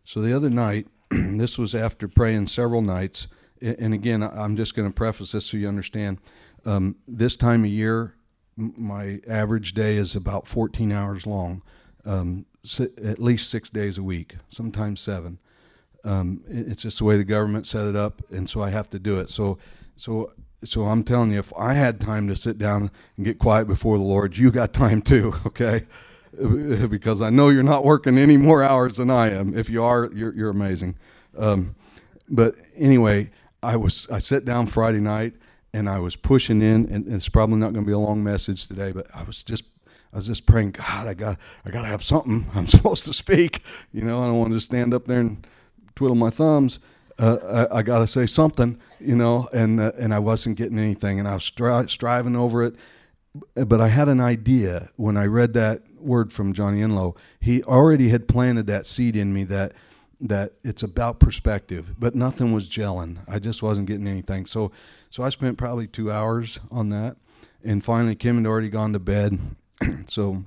So 0.03 0.21
the 0.21 0.34
other 0.34 0.49
night, 0.49 0.88
this 1.10 1.58
was 1.58 1.75
after 1.75 2.08
praying 2.08 2.47
several 2.47 2.81
nights, 2.81 3.27
and 3.62 3.93
again, 3.93 4.23
I'm 4.23 4.55
just 4.55 4.75
going 4.75 4.88
to 4.89 4.93
preface 4.93 5.34
this 5.34 5.47
so 5.47 5.58
you 5.58 5.67
understand. 5.67 6.19
Um, 6.65 6.95
this 7.08 7.36
time 7.36 7.63
of 7.63 7.69
year, 7.69 8.15
my 8.55 9.19
average 9.27 9.73
day 9.73 9.97
is 9.97 10.15
about 10.15 10.47
14 10.47 10.91
hours 10.91 11.27
long, 11.27 11.62
um, 12.05 12.45
at 12.79 13.19
least 13.19 13.49
six 13.49 13.69
days 13.69 13.97
a 13.97 14.03
week, 14.03 14.36
sometimes 14.47 15.01
seven. 15.01 15.39
Um, 16.06 16.41
it's 16.48 16.84
just 16.84 17.00
the 17.00 17.04
way 17.04 17.18
the 17.18 17.24
government 17.24 17.65
set 17.68 17.88
it 17.88 17.96
up, 17.96 18.22
and 18.30 18.50
so 18.50 18.62
I 18.62 18.70
have 18.70 18.89
to 18.91 19.00
do 19.00 19.20
it. 19.20 19.30
So, 19.30 19.58
so, 19.98 20.32
so 20.63 20.86
I'm 20.86 21.04
telling 21.04 21.32
you, 21.32 21.39
if 21.39 21.52
I 21.58 21.74
had 21.74 22.00
time 22.00 22.28
to 22.28 22.36
sit 22.36 22.58
down 22.58 22.91
and 23.18 23.26
get 23.26 23.39
quiet 23.39 23.68
before 23.68 23.98
the 23.98 24.04
Lord, 24.04 24.38
you 24.38 24.52
got 24.52 24.72
time 24.72 25.02
too, 25.02 25.34
okay? 25.48 25.86
because 26.89 27.22
I 27.22 27.30
know 27.30 27.50
you're 27.50 27.63
not 27.63 27.84
working 27.84 28.18
any 28.18 28.38
more 28.38 28.63
hours 28.63 28.98
than 28.98 29.10
I 29.10 29.32
am. 29.32 29.58
If 29.58 29.70
you 29.70 29.84
are, 29.84 30.10
you're, 30.13 30.34
you're 30.36 30.50
amazing. 30.50 30.96
Um, 31.38 31.76
but 32.30 32.56
anyway, 32.76 33.32
I 33.63 33.76
was 33.78 34.08
I 34.10 34.20
sat 34.20 34.46
down 34.46 34.68
Friday 34.68 35.00
night 35.00 35.34
and 35.74 35.89
I 35.89 36.00
was 36.00 36.15
pushing 36.15 36.62
in, 36.62 36.86
and, 36.86 37.06
and 37.06 37.13
it's 37.13 37.30
probably 37.30 37.58
not 37.58 37.74
going 37.74 37.84
to 37.86 37.88
be 37.88 37.94
a 37.94 38.00
long 38.00 38.24
message 38.24 38.68
today, 38.68 38.91
but 38.91 39.08
I 39.13 39.24
was 39.24 39.44
just 39.44 39.63
I 40.13 40.18
was 40.18 40.28
just 40.28 40.46
praying, 40.46 40.72
God, 40.72 41.08
I 41.08 41.13
got 41.13 41.38
I 41.65 41.72
got 41.72 41.82
to 41.82 41.88
have 41.88 42.04
something. 42.04 42.48
I'm 42.54 42.68
supposed 42.78 43.06
to 43.06 43.13
speak. 43.13 43.62
You 43.91 44.02
know, 44.02 44.22
I 44.22 44.28
don't 44.28 44.39
want 44.39 44.54
to 44.54 44.60
stand 44.60 44.94
up 44.94 45.06
there 45.06 45.20
and 45.20 45.46
twiddle 45.95 46.15
my 46.15 46.29
thumbs. 46.29 46.79
Uh, 47.17 47.67
I, 47.71 47.77
I 47.79 47.84
got 47.84 47.99
to 47.99 48.08
say 48.08 48.25
something, 48.25 48.77
you 48.99 49.15
know, 49.15 49.47
and 49.53 49.79
uh, 49.79 49.93
and 49.97 50.13
I 50.13 50.19
wasn't 50.19 50.58
getting 50.58 50.77
anything, 50.77 51.19
and 51.19 51.27
I 51.27 51.34
was 51.36 51.49
stri- 51.49 51.89
striving 51.89 52.36
over 52.36 52.63
it. 52.63 52.75
But 53.53 53.81
I 53.81 53.88
had 53.89 54.08
an 54.10 54.19
idea 54.19 54.89
when 54.95 55.17
I 55.17 55.25
read 55.25 55.53
that 55.53 55.81
word 55.99 56.31
from 56.31 56.53
Johnny 56.53 56.81
Enlow. 56.81 57.17
He 57.39 57.63
already 57.63 58.10
had 58.10 58.27
planted 58.27 58.67
that 58.67 58.86
seed 58.86 59.15
in 59.15 59.34
me 59.34 59.43
that 59.45 59.73
that 60.21 60.53
it's 60.63 60.84
about 60.84 61.19
perspective, 61.19 61.95
but 61.99 62.15
nothing 62.15 62.53
was 62.53 62.69
gelling. 62.69 63.17
I 63.27 63.39
just 63.39 63.62
wasn't 63.62 63.88
getting 63.88 64.08
anything. 64.08 64.45
So 64.45 64.71
so 65.10 65.23
I 65.23 65.29
spent 65.29 65.58
probably 65.58 65.88
two 65.88 66.12
hours 66.12 66.60
on 66.69 66.89
that, 66.89 67.15
and 67.63 67.84
finally 67.84 68.15
Kim 68.15 68.38
had 68.38 68.45
already 68.45 68.69
gone 68.69 68.93
to 68.93 68.99
bed. 68.99 69.39
so 70.08 70.43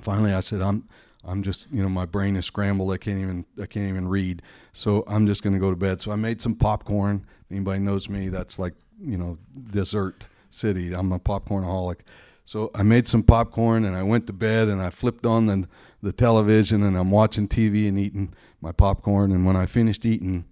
finally 0.00 0.32
I 0.32 0.40
said, 0.40 0.62
I'm 0.62 0.88
I'm 1.26 1.42
just 1.42 1.70
you 1.72 1.82
know 1.82 1.88
my 1.88 2.06
brain 2.06 2.36
is 2.36 2.46
scrambled. 2.46 2.92
I 2.92 2.96
can't 2.96 3.18
even 3.18 3.44
I 3.60 3.66
can't 3.66 3.88
even 3.88 4.08
read. 4.08 4.42
So 4.72 5.04
I'm 5.06 5.26
just 5.26 5.42
going 5.42 5.54
to 5.54 5.58
go 5.58 5.70
to 5.70 5.76
bed. 5.76 6.00
So 6.00 6.12
I 6.12 6.16
made 6.16 6.40
some 6.40 6.54
popcorn. 6.54 7.26
anybody 7.50 7.80
knows 7.80 8.08
me, 8.08 8.28
that's 8.28 8.58
like 8.58 8.74
you 9.00 9.18
know 9.18 9.36
dessert 9.70 10.26
city. 10.50 10.94
I'm 10.94 11.12
a 11.12 11.18
popcornaholic. 11.18 12.00
So 12.44 12.70
I 12.74 12.82
made 12.84 13.08
some 13.08 13.24
popcorn 13.24 13.84
and 13.84 13.96
I 13.96 14.04
went 14.04 14.28
to 14.28 14.32
bed 14.32 14.68
and 14.68 14.80
I 14.80 14.90
flipped 14.90 15.26
on 15.26 15.46
the 15.46 15.68
the 16.02 16.12
television 16.12 16.82
and 16.82 16.96
I'm 16.96 17.10
watching 17.10 17.48
TV 17.48 17.88
and 17.88 17.98
eating 17.98 18.32
my 18.60 18.72
popcorn. 18.72 19.32
And 19.32 19.44
when 19.44 19.56
I 19.56 19.66
finished 19.66 20.06
eating, 20.06 20.44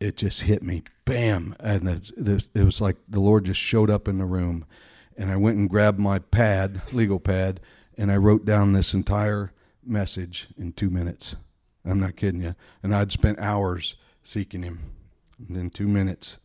it 0.00 0.18
just 0.18 0.42
hit 0.42 0.62
me, 0.62 0.82
bam! 1.06 1.56
And 1.58 1.88
it 2.54 2.64
was 2.64 2.80
like 2.80 2.96
the 3.08 3.20
Lord 3.20 3.46
just 3.46 3.60
showed 3.60 3.90
up 3.90 4.08
in 4.08 4.18
the 4.18 4.26
room. 4.26 4.66
And 5.16 5.30
I 5.30 5.36
went 5.36 5.56
and 5.56 5.70
grabbed 5.70 5.98
my 5.98 6.18
pad, 6.18 6.82
legal 6.92 7.18
pad, 7.18 7.60
and 7.96 8.12
I 8.12 8.16
wrote 8.16 8.44
down 8.44 8.74
this 8.74 8.92
entire 8.92 9.52
message 9.86 10.48
in 10.58 10.72
two 10.72 10.90
minutes. 10.90 11.36
I'm 11.84 12.00
not 12.00 12.16
kidding 12.16 12.42
you. 12.42 12.54
And 12.82 12.94
I'd 12.94 13.12
spent 13.12 13.38
hours 13.38 13.96
seeking 14.22 14.62
him. 14.62 14.80
In 15.50 15.68
two 15.68 15.86
minutes. 15.86 16.38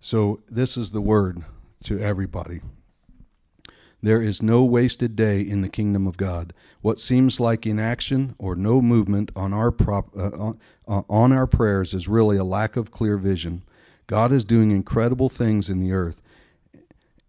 So 0.00 0.40
this 0.50 0.76
is 0.76 0.90
the 0.90 1.00
word 1.00 1.44
to 1.84 1.98
everybody. 1.98 2.60
There 4.02 4.22
is 4.22 4.42
no 4.42 4.64
wasted 4.64 5.16
day 5.16 5.40
in 5.40 5.62
the 5.62 5.68
kingdom 5.68 6.06
of 6.06 6.16
God. 6.16 6.52
What 6.82 7.00
seems 7.00 7.40
like 7.40 7.66
inaction 7.66 8.34
or 8.38 8.54
no 8.54 8.80
movement 8.80 9.32
on 9.34 9.52
our 9.52 9.72
prop, 9.72 10.16
uh, 10.16 10.52
uh, 10.86 11.02
on 11.08 11.32
our 11.32 11.46
prayers 11.46 11.94
is 11.94 12.06
really 12.06 12.36
a 12.36 12.44
lack 12.44 12.76
of 12.76 12.92
clear 12.92 13.16
vision. 13.16 13.62
God 14.06 14.30
is 14.30 14.44
doing 14.44 14.70
incredible 14.70 15.28
things 15.28 15.68
in 15.68 15.80
the 15.80 15.92
earth, 15.92 16.22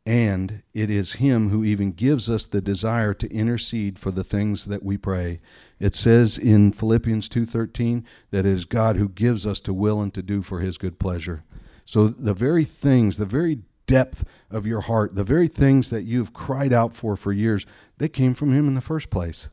and 0.09 0.63
it 0.73 0.89
is 0.89 1.13
him 1.13 1.49
who 1.49 1.63
even 1.63 1.91
gives 1.91 2.31
us 2.31 2.47
the 2.47 2.61
desire 2.61 3.13
to 3.13 3.31
intercede 3.31 3.99
for 3.99 4.09
the 4.09 4.23
things 4.23 4.65
that 4.65 4.81
we 4.81 4.97
pray. 4.97 5.39
It 5.79 5.93
says 5.93 6.35
in 6.35 6.71
Philippians 6.71 7.29
2:13 7.29 8.03
that 8.31 8.39
it 8.39 8.47
is 8.47 8.65
God 8.65 8.97
who 8.97 9.07
gives 9.07 9.45
us 9.45 9.61
to 9.61 9.71
will 9.71 10.01
and 10.01 10.11
to 10.15 10.23
do 10.23 10.41
for 10.41 10.61
his 10.61 10.79
good 10.79 10.97
pleasure. 10.97 11.43
So 11.85 12.07
the 12.07 12.33
very 12.33 12.65
things, 12.65 13.17
the 13.17 13.25
very 13.27 13.59
depth 13.85 14.23
of 14.49 14.65
your 14.65 14.81
heart, 14.81 15.13
the 15.13 15.23
very 15.23 15.47
things 15.47 15.91
that 15.91 16.05
you've 16.05 16.33
cried 16.33 16.73
out 16.73 16.95
for 16.95 17.15
for 17.15 17.31
years, 17.31 17.67
they 17.99 18.09
came 18.09 18.33
from 18.33 18.51
him 18.51 18.67
in 18.67 18.73
the 18.73 18.81
first 18.81 19.11
place. 19.11 19.49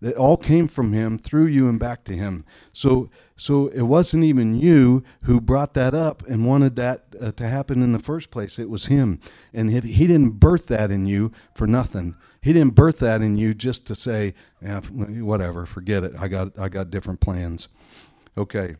It 0.00 0.14
all 0.14 0.36
came 0.36 0.68
from 0.68 0.92
him 0.92 1.18
through 1.18 1.46
you 1.46 1.68
and 1.68 1.78
back 1.78 2.04
to 2.04 2.16
him. 2.16 2.44
So 2.72 3.10
so 3.36 3.68
it 3.68 3.82
wasn't 3.82 4.24
even 4.24 4.58
you 4.58 5.04
who 5.22 5.40
brought 5.40 5.74
that 5.74 5.94
up 5.94 6.26
and 6.26 6.46
wanted 6.46 6.76
that 6.76 7.06
uh, 7.20 7.32
to 7.32 7.48
happen 7.48 7.82
in 7.82 7.92
the 7.92 7.98
first 8.00 8.30
place. 8.30 8.58
It 8.58 8.68
was 8.68 8.86
him. 8.86 9.20
And 9.54 9.70
he, 9.70 9.80
he 9.80 10.06
didn't 10.08 10.40
birth 10.40 10.66
that 10.66 10.90
in 10.90 11.06
you 11.06 11.30
for 11.54 11.66
nothing. 11.66 12.16
He 12.40 12.52
didn't 12.52 12.74
birth 12.74 12.98
that 12.98 13.22
in 13.22 13.36
you 13.36 13.54
just 13.54 13.86
to 13.86 13.94
say, 13.94 14.34
yeah, 14.60 14.80
whatever, 14.80 15.66
forget 15.66 16.04
it. 16.04 16.14
I 16.18 16.28
got 16.28 16.58
I 16.58 16.68
got 16.68 16.90
different 16.90 17.20
plans. 17.20 17.68
Okay. 18.36 18.76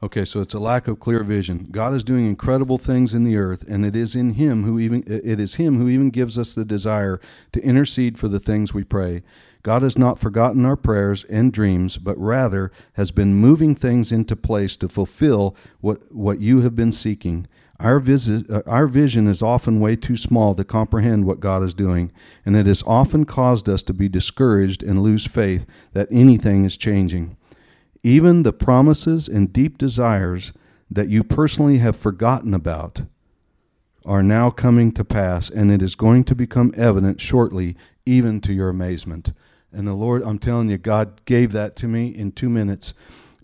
Okay, 0.00 0.24
so 0.24 0.40
it's 0.40 0.54
a 0.54 0.60
lack 0.60 0.86
of 0.86 1.00
clear 1.00 1.24
vision. 1.24 1.66
God 1.72 1.92
is 1.92 2.04
doing 2.04 2.24
incredible 2.24 2.78
things 2.78 3.14
in 3.14 3.24
the 3.24 3.36
earth, 3.36 3.64
and 3.66 3.84
it 3.84 3.96
is 3.96 4.14
in 4.14 4.34
Him 4.34 4.62
who 4.62 4.78
even 4.78 5.02
it 5.06 5.40
is 5.40 5.56
Him 5.56 5.76
who 5.76 5.88
even 5.88 6.10
gives 6.10 6.38
us 6.38 6.54
the 6.54 6.64
desire 6.64 7.20
to 7.52 7.62
intercede 7.62 8.16
for 8.16 8.28
the 8.28 8.38
things 8.38 8.72
we 8.72 8.84
pray. 8.84 9.24
God 9.64 9.82
has 9.82 9.98
not 9.98 10.20
forgotten 10.20 10.64
our 10.64 10.76
prayers 10.76 11.24
and 11.24 11.52
dreams, 11.52 11.98
but 11.98 12.16
rather 12.16 12.70
has 12.92 13.10
been 13.10 13.34
moving 13.34 13.74
things 13.74 14.12
into 14.12 14.36
place 14.36 14.76
to 14.76 14.88
fulfill 14.88 15.56
what, 15.80 16.12
what 16.14 16.40
you 16.40 16.60
have 16.60 16.76
been 16.76 16.92
seeking. 16.92 17.48
Our, 17.80 17.98
visit, 17.98 18.48
uh, 18.50 18.62
our 18.66 18.86
vision 18.86 19.26
is 19.26 19.42
often 19.42 19.80
way 19.80 19.96
too 19.96 20.16
small 20.16 20.54
to 20.54 20.64
comprehend 20.64 21.24
what 21.24 21.40
God 21.40 21.64
is 21.64 21.74
doing, 21.74 22.12
and 22.46 22.56
it 22.56 22.66
has 22.66 22.84
often 22.86 23.24
caused 23.24 23.68
us 23.68 23.82
to 23.84 23.92
be 23.92 24.08
discouraged 24.08 24.84
and 24.84 25.02
lose 25.02 25.26
faith 25.26 25.66
that 25.92 26.08
anything 26.10 26.64
is 26.64 26.76
changing. 26.76 27.36
Even 28.08 28.42
the 28.42 28.54
promises 28.54 29.28
and 29.28 29.52
deep 29.52 29.76
desires 29.76 30.54
that 30.90 31.10
you 31.10 31.22
personally 31.22 31.76
have 31.76 31.94
forgotten 31.94 32.54
about 32.54 33.02
are 34.06 34.22
now 34.22 34.48
coming 34.48 34.92
to 34.92 35.04
pass, 35.04 35.50
and 35.50 35.70
it 35.70 35.82
is 35.82 35.94
going 35.94 36.24
to 36.24 36.34
become 36.34 36.72
evident 36.74 37.20
shortly, 37.20 37.76
even 38.06 38.40
to 38.40 38.54
your 38.54 38.70
amazement. 38.70 39.34
And 39.74 39.86
the 39.86 39.92
Lord, 39.92 40.22
I'm 40.22 40.38
telling 40.38 40.70
you, 40.70 40.78
God 40.78 41.22
gave 41.26 41.52
that 41.52 41.76
to 41.76 41.86
me 41.86 42.06
in 42.06 42.32
two 42.32 42.48
minutes. 42.48 42.94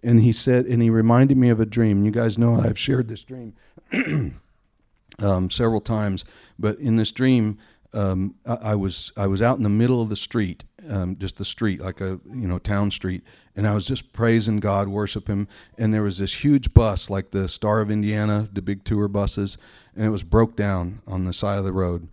And 0.02 0.22
He 0.22 0.32
said, 0.32 0.64
and 0.64 0.80
He 0.80 0.88
reminded 0.88 1.36
me 1.36 1.50
of 1.50 1.60
a 1.60 1.66
dream. 1.66 2.02
You 2.02 2.10
guys 2.10 2.38
know 2.38 2.58
I've 2.58 2.78
shared 2.78 3.08
this 3.08 3.22
dream 3.22 3.52
um, 5.18 5.50
several 5.50 5.82
times, 5.82 6.24
but 6.58 6.78
in 6.78 6.96
this 6.96 7.12
dream, 7.12 7.58
um, 7.94 8.34
I, 8.44 8.54
I, 8.54 8.74
was 8.74 9.12
I 9.16 9.26
was 9.26 9.40
out 9.40 9.56
in 9.56 9.62
the 9.62 9.68
middle 9.68 10.02
of 10.02 10.08
the 10.08 10.16
street, 10.16 10.64
um, 10.88 11.16
just 11.16 11.36
the 11.36 11.44
street, 11.44 11.80
like 11.80 12.00
a 12.00 12.20
you 12.26 12.48
know 12.48 12.58
town 12.58 12.90
street, 12.90 13.22
and 13.54 13.66
I 13.66 13.74
was 13.74 13.86
just 13.86 14.12
praising 14.12 14.58
God, 14.58 14.88
worship 14.88 15.28
Him. 15.28 15.46
And 15.78 15.94
there 15.94 16.02
was 16.02 16.18
this 16.18 16.44
huge 16.44 16.74
bus, 16.74 17.08
like 17.08 17.30
the 17.30 17.48
Star 17.48 17.80
of 17.80 17.90
Indiana, 17.90 18.48
the 18.52 18.62
big 18.62 18.84
tour 18.84 19.06
buses, 19.08 19.56
and 19.94 20.04
it 20.04 20.10
was 20.10 20.24
broke 20.24 20.56
down 20.56 21.02
on 21.06 21.24
the 21.24 21.32
side 21.32 21.58
of 21.58 21.64
the 21.64 21.72
road. 21.72 22.08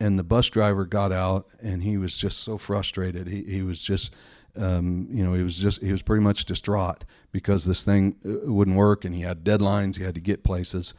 And 0.00 0.18
the 0.18 0.24
bus 0.24 0.48
driver 0.48 0.84
got 0.84 1.12
out, 1.12 1.46
and 1.60 1.82
he 1.82 1.96
was 1.96 2.16
just 2.16 2.40
so 2.40 2.58
frustrated. 2.58 3.28
He 3.28 3.42
he 3.42 3.62
was 3.62 3.82
just. 3.82 4.12
Um, 4.58 5.08
you 5.10 5.22
know, 5.22 5.34
he 5.34 5.42
was 5.42 5.58
just 5.58 5.82
he 5.82 5.92
was 5.92 6.00
pretty 6.00 6.22
much 6.22 6.46
distraught 6.46 7.04
because 7.30 7.66
this 7.66 7.84
thing 7.84 8.16
uh, 8.24 8.50
wouldn't 8.50 8.74
work, 8.74 9.04
and 9.04 9.14
he 9.14 9.20
had 9.20 9.44
deadlines. 9.44 9.98
He 9.98 10.02
had 10.02 10.14
to 10.14 10.20
get 10.22 10.44
places, 10.44 10.94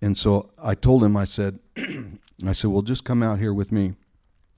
and 0.00 0.16
so 0.16 0.48
I 0.58 0.74
told 0.74 1.04
him, 1.04 1.14
I 1.14 1.24
said, 1.24 1.58
I 2.44 2.52
said, 2.52 2.70
well, 2.70 2.82
just 2.82 3.04
come 3.04 3.22
out 3.22 3.38
here 3.38 3.54
with 3.54 3.70
me 3.70 3.94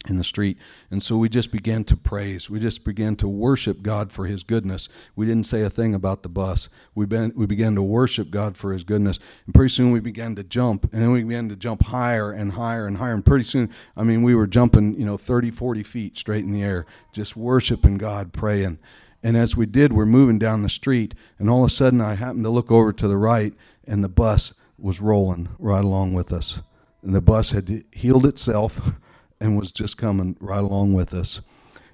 in 0.09 0.17
the 0.17 0.25
street. 0.25 0.59
And 0.91 1.03
so 1.03 1.17
we 1.17 1.29
just 1.29 1.51
began 1.51 1.85
to 1.85 1.97
praise. 1.97 2.49
We 2.49 2.61
just 2.61 2.85
began 2.85 3.17
to 3.17 3.29
worship 3.29 3.83
God 3.83 4.13
for 4.13 4.27
his 4.27 4.43
goodness. 4.45 4.89
We 5.15 5.27
didn't 5.27 5.47
say 5.47 5.63
a 5.63 5.71
thing 5.71 5.95
about 5.95 6.23
the 6.23 6.29
bus. 6.29 6.69
We, 6.95 7.07
been, 7.07 7.33
we 7.37 7.47
began 7.47 7.75
to 7.75 7.83
worship 7.83 8.31
God 8.31 8.57
for 8.57 8.73
his 8.73 8.85
goodness. 8.85 9.19
And 9.47 9.55
pretty 9.55 9.71
soon 9.71 9.91
we 9.91 10.01
began 10.01 10.35
to 10.37 10.45
jump. 10.45 10.93
And 10.93 11.03
then 11.03 11.13
we 11.13 11.23
began 11.23 11.49
to 11.49 11.57
jump 11.57 11.87
higher 11.87 12.31
and 12.31 12.53
higher 12.53 12.87
and 12.87 12.99
higher. 12.99 13.15
And 13.15 13.25
pretty 13.25 13.45
soon, 13.45 13.71
I 13.97 14.03
mean, 14.03 14.23
we 14.23 14.35
were 14.35 14.47
jumping, 14.47 14.99
you 14.99 15.05
know, 15.05 15.17
30, 15.17 15.51
40 15.51 15.83
feet 15.83 16.17
straight 16.17 16.45
in 16.45 16.53
the 16.53 16.63
air, 16.63 16.87
just 17.13 17.37
worshiping 17.37 17.99
God, 17.99 18.33
praying. 18.33 18.79
And 19.23 19.37
as 19.37 19.57
we 19.57 19.67
did, 19.67 19.93
we're 19.93 20.07
moving 20.07 20.39
down 20.39 20.63
the 20.63 20.69
street. 20.69 21.15
And 21.39 21.51
all 21.51 21.65
of 21.65 21.71
a 21.71 21.75
sudden, 21.75 22.01
I 22.01 22.15
happened 22.15 22.45
to 22.45 22.51
look 22.51 22.71
over 22.71 22.93
to 22.93 23.09
the 23.09 23.17
right, 23.17 23.55
and 23.85 24.05
the 24.05 24.09
bus 24.09 24.53
was 24.79 25.01
rolling 25.01 25.49
right 25.59 25.83
along 25.83 26.13
with 26.13 26.33
us. 26.33 26.61
And 27.07 27.15
the 27.15 27.21
bus 27.21 27.53
had 27.53 27.85
healed 27.93 28.27
itself 28.27 28.81
and 29.41 29.57
was 29.57 29.71
just 29.71 29.97
coming 29.97 30.37
right 30.41 30.59
along 30.59 30.95
with 30.95 31.15
us. 31.15 31.41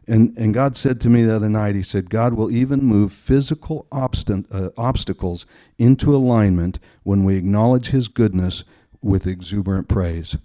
And, 0.09 0.37
and 0.38 0.55
God 0.55 0.75
said 0.75 1.03
to 1.03 1.11
me 1.11 1.22
the 1.22 1.37
other 1.37 1.51
night, 1.51 1.75
He 1.75 1.83
said, 1.83 2.09
God 2.09 2.33
will 2.33 2.51
even 2.51 2.83
move 2.83 3.12
physical 3.12 3.87
obstin- 3.92 4.46
uh, 4.51 4.70
obstacles 4.79 5.44
into 5.79 6.16
alignment 6.16 6.79
when 7.03 7.25
we 7.25 7.37
acknowledge 7.37 7.88
His 7.88 8.09
goodness 8.09 8.64
with 9.03 9.27
exuberant 9.27 9.87
praise. 9.87 10.38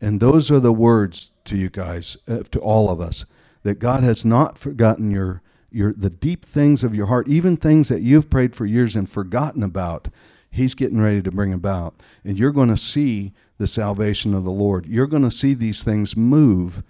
And 0.00 0.20
those 0.20 0.48
are 0.48 0.60
the 0.60 0.72
words 0.72 1.32
to 1.46 1.56
you 1.56 1.68
guys, 1.68 2.16
uh, 2.28 2.44
to 2.52 2.60
all 2.60 2.90
of 2.90 3.00
us, 3.00 3.24
that 3.64 3.80
God 3.80 4.04
has 4.04 4.24
not 4.24 4.56
forgotten 4.56 5.10
your, 5.10 5.42
your, 5.72 5.92
the 5.92 6.10
deep 6.10 6.44
things 6.44 6.84
of 6.84 6.94
your 6.94 7.06
heart, 7.06 7.26
even 7.26 7.56
things 7.56 7.88
that 7.88 8.00
you've 8.02 8.30
prayed 8.30 8.54
for 8.54 8.64
years 8.64 8.94
and 8.94 9.10
forgotten 9.10 9.64
about. 9.64 10.08
He's 10.50 10.76
getting 10.76 11.00
ready 11.00 11.20
to 11.20 11.32
bring 11.32 11.52
about. 11.52 12.00
And 12.24 12.38
you're 12.38 12.52
going 12.52 12.68
to 12.68 12.76
see 12.76 13.32
the 13.58 13.66
salvation 13.66 14.34
of 14.34 14.44
the 14.44 14.50
Lord. 14.50 14.86
You're 14.86 15.06
going 15.06 15.22
to 15.22 15.30
see 15.30 15.54
these 15.54 15.84
things 15.84 16.16
move 16.16 16.82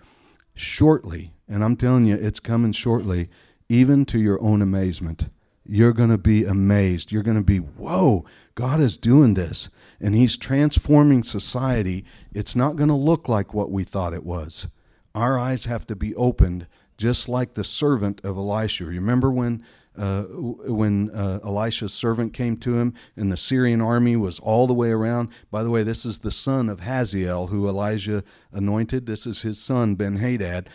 shortly. 0.55 1.33
And 1.48 1.62
I'm 1.62 1.77
telling 1.77 2.07
you, 2.07 2.14
it's 2.14 2.40
coming 2.40 2.72
shortly, 2.72 3.29
even 3.68 4.05
to 4.07 4.18
your 4.18 4.42
own 4.42 4.62
amazement. 4.62 5.29
You're 5.66 5.92
going 5.92 6.11
to 6.11 6.18
be 6.18 6.44
amazed. 6.44 7.11
You're 7.11 7.22
going 7.22 7.37
to 7.38 7.42
be, 7.42 7.59
whoa, 7.59 8.24
God 8.55 8.81
is 8.81 8.96
doing 8.96 9.35
this. 9.35 9.68
And 10.00 10.14
He's 10.14 10.37
transforming 10.37 11.22
society. 11.22 12.05
It's 12.33 12.55
not 12.55 12.77
going 12.77 12.88
to 12.88 12.94
look 12.94 13.29
like 13.29 13.55
what 13.55 13.70
we 13.70 13.85
thought 13.85 14.12
it 14.12 14.24
was. 14.24 14.68
Our 15.14 15.38
eyes 15.38 15.64
have 15.66 15.87
to 15.87 15.96
be 15.96 16.14
opened, 16.16 16.66
just 16.98 17.29
like 17.29 17.55
the 17.55 17.64
servant 17.64 18.20
of 18.24 18.37
Elisha. 18.37 18.85
Remember 18.85 19.31
when 19.31 19.64
uh, 19.97 20.23
when 20.23 21.11
uh, 21.11 21.41
Elisha's 21.45 21.95
servant 21.95 22.33
came 22.33 22.57
to 22.59 22.79
him, 22.79 22.95
and 23.17 23.31
the 23.31 23.37
Syrian 23.37 23.81
army 23.81 24.17
was 24.17 24.41
all 24.41 24.67
the 24.67 24.75
way 24.75 24.91
around. 24.91 25.29
By 25.51 25.63
the 25.63 25.71
way, 25.71 25.83
this 25.83 26.05
is 26.05 26.21
the 26.21 26.31
son 26.31 26.69
of 26.69 26.81
Hazael 26.81 27.49
who 27.49 27.69
Elijah 27.69 28.25
anointed. 28.53 29.07
This 29.07 29.27
is 29.27 29.43
his 29.43 29.59
son, 29.59 29.95
Ben 29.95 30.17
Hadad. 30.17 30.69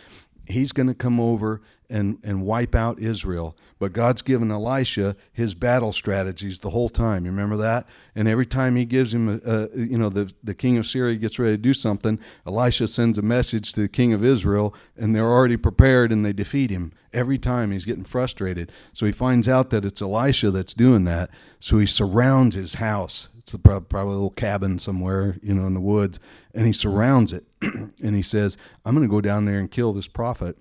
He's 0.46 0.72
going 0.72 0.88
to 0.88 0.94
come 0.94 1.20
over 1.20 1.60
and, 1.90 2.18
and 2.22 2.42
wipe 2.42 2.74
out 2.74 3.00
Israel. 3.00 3.56
But 3.78 3.92
God's 3.92 4.22
given 4.22 4.50
Elisha 4.50 5.16
his 5.32 5.54
battle 5.54 5.92
strategies 5.92 6.60
the 6.60 6.70
whole 6.70 6.88
time. 6.88 7.24
You 7.24 7.30
remember 7.32 7.56
that? 7.56 7.86
And 8.14 8.28
every 8.28 8.46
time 8.46 8.76
he 8.76 8.84
gives 8.84 9.12
him, 9.12 9.40
a, 9.44 9.50
a, 9.50 9.68
you 9.74 9.98
know, 9.98 10.08
the, 10.08 10.32
the 10.42 10.54
king 10.54 10.78
of 10.78 10.86
Syria 10.86 11.16
gets 11.16 11.38
ready 11.38 11.54
to 11.54 11.62
do 11.62 11.74
something, 11.74 12.18
Elisha 12.46 12.86
sends 12.88 13.18
a 13.18 13.22
message 13.22 13.72
to 13.72 13.82
the 13.82 13.88
king 13.88 14.12
of 14.12 14.24
Israel, 14.24 14.74
and 14.96 15.14
they're 15.14 15.24
already 15.24 15.56
prepared 15.56 16.12
and 16.12 16.24
they 16.24 16.32
defeat 16.32 16.70
him. 16.70 16.92
Every 17.12 17.38
time 17.38 17.72
he's 17.72 17.84
getting 17.84 18.04
frustrated. 18.04 18.70
So 18.92 19.04
he 19.04 19.12
finds 19.12 19.48
out 19.48 19.70
that 19.70 19.84
it's 19.84 20.00
Elisha 20.00 20.52
that's 20.52 20.74
doing 20.74 21.04
that. 21.04 21.30
So 21.58 21.78
he 21.78 21.86
surrounds 21.86 22.54
his 22.54 22.74
house. 22.74 23.28
It's 23.38 23.56
probably 23.56 23.98
a 23.98 24.04
little 24.04 24.30
cabin 24.30 24.78
somewhere, 24.78 25.36
you 25.42 25.54
know, 25.54 25.66
in 25.66 25.74
the 25.74 25.80
woods. 25.80 26.20
And 26.54 26.66
he 26.66 26.72
surrounds 26.72 27.32
it. 27.32 27.44
and 27.62 28.14
he 28.14 28.22
says, 28.22 28.56
I'm 28.84 28.94
going 28.94 29.06
to 29.06 29.10
go 29.10 29.20
down 29.20 29.44
there 29.44 29.58
and 29.58 29.68
kill 29.68 29.92
this 29.92 30.06
prophet. 30.06 30.56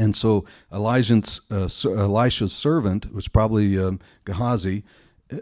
And 0.00 0.16
so 0.16 0.44
Elijah's, 0.72 1.42
uh, 1.50 1.68
Elisha's 1.84 2.52
servant, 2.52 3.12
was 3.12 3.28
probably 3.28 3.78
um, 3.78 4.00
Gehazi, 4.24 4.82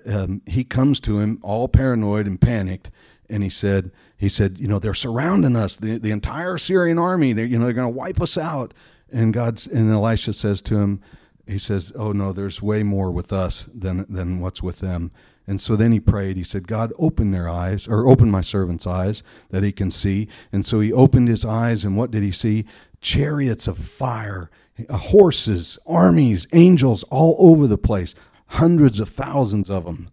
um, 0.05 0.43
he 0.47 0.65
comes 0.65 1.01
to 1.01 1.21
him 1.21 1.39
all 1.43 1.69
paranoid 1.69 2.27
and 2.27 2.41
panicked, 2.41 2.91
and 3.31 3.43
he 3.43 3.51
said, 3.51 3.91
he 4.17 4.29
said, 4.29 4.59
you 4.59 4.67
know, 4.67 4.79
they're 4.81 4.95
surrounding 4.95 5.55
us, 5.55 5.77
the, 5.77 5.99
the 5.99 6.11
entire 6.11 6.59
Syrian 6.59 6.99
army. 6.99 7.33
They, 7.33 7.45
you 7.45 7.59
know, 7.59 7.67
they're 7.67 7.75
going 7.83 7.93
to 7.93 7.99
wipe 7.99 8.21
us 8.21 8.37
out. 8.37 8.75
And 9.13 9.33
God's 9.33 9.67
and 9.67 9.91
Elisha 9.91 10.33
says 10.33 10.61
to 10.63 10.77
him, 10.77 11.01
he 11.47 11.59
says, 11.59 11.93
oh 11.95 12.13
no, 12.13 12.33
there's 12.33 12.61
way 12.61 12.83
more 12.83 13.11
with 13.11 13.33
us 13.33 13.69
than 13.73 14.07
than 14.09 14.41
what's 14.41 14.63
with 14.63 14.81
them. 14.81 15.11
And 15.47 15.61
so 15.63 15.77
then 15.77 15.93
he 15.93 16.01
prayed. 16.01 16.37
He 16.37 16.45
said, 16.45 16.67
God, 16.67 16.93
open 16.99 17.31
their 17.31 17.49
eyes, 17.49 17.89
or 17.89 18.07
open 18.07 18.31
my 18.31 18.43
servant's 18.43 18.87
eyes 18.87 19.23
that 19.51 19.63
he 19.63 19.73
can 19.73 19.91
see. 19.91 20.29
And 20.53 20.67
so 20.67 20.81
he 20.81 20.93
opened 20.93 21.29
his 21.29 21.45
eyes, 21.45 21.87
and 21.87 21.97
what 21.97 22.11
did 22.11 22.23
he 22.23 22.33
see? 22.33 22.67
Chariots 23.01 23.67
of 23.67 23.79
fire, 23.79 24.51
uh, 24.89 24.97
horses, 24.97 25.79
armies, 25.87 26.47
angels 26.53 27.05
all 27.11 27.37
over 27.39 27.67
the 27.67 27.79
place, 27.79 28.15
hundreds 28.47 29.01
of 29.01 29.09
thousands 29.09 29.71
of 29.71 29.85
them. 29.85 30.09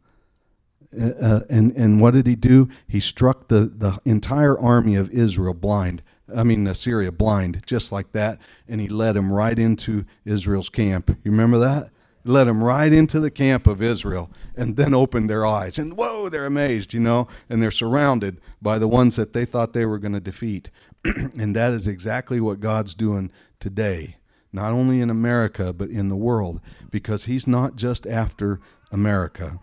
Uh, 1.00 1.06
uh, 1.06 1.39
and, 1.50 1.71
and 1.76 2.00
what 2.00 2.13
did 2.13 2.28
he 2.28 2.36
do? 2.36 2.69
He 2.88 3.00
struck 3.00 3.48
the, 3.48 3.62
the 3.65 4.00
entire 4.06 4.58
army 4.58 4.95
of 4.95 5.10
Israel 5.12 5.54
blind. 5.54 6.02
I 6.34 6.43
mean, 6.43 6.65
Assyria 6.67 7.12
blind, 7.12 7.62
just 7.65 7.91
like 7.91 8.12
that. 8.13 8.39
And 8.67 8.82
he 8.82 8.88
led 8.88 9.13
them 9.13 9.32
right 9.32 9.58
into 9.58 10.06
Israel's 10.24 10.69
camp. 10.69 11.10
You 11.24 11.32
remember 11.32 11.60
that? 11.60 11.89
Led 12.26 12.46
them 12.46 12.64
right 12.64 12.92
into 12.92 13.20
the 13.20 13.32
camp 13.32 13.68
of 13.68 13.82
Israel 13.82 14.32
and 14.56 14.76
then 14.76 14.94
opened 14.94 15.30
their 15.30 15.46
eyes. 15.46 15.78
And 15.78 15.96
whoa, 15.96 16.28
they're 16.28 16.48
amazed, 16.48 16.94
you 16.94 17.00
know, 17.00 17.28
and 17.48 17.62
they're 17.62 17.72
surrounded 17.72 18.42
by 18.62 18.80
the 18.80 18.88
ones 18.88 19.16
that 19.16 19.34
they 19.34 19.46
thought 19.46 19.74
they 19.74 19.86
were 19.86 20.00
going 20.00 20.14
to 20.14 20.20
defeat. 20.20 20.72
and 21.06 21.56
that 21.56 21.72
is 21.72 21.88
exactly 21.88 22.42
what 22.42 22.60
God's 22.60 22.96
doing 22.96 23.32
today, 23.60 24.18
not 24.52 24.72
only 24.72 25.02
in 25.02 25.12
America, 25.12 25.72
but 25.72 25.90
in 25.90 26.10
the 26.10 26.16
world, 26.16 26.60
because 26.90 27.26
He's 27.26 27.48
not 27.48 27.76
just 27.76 28.08
after 28.08 28.60
America. 28.92 29.60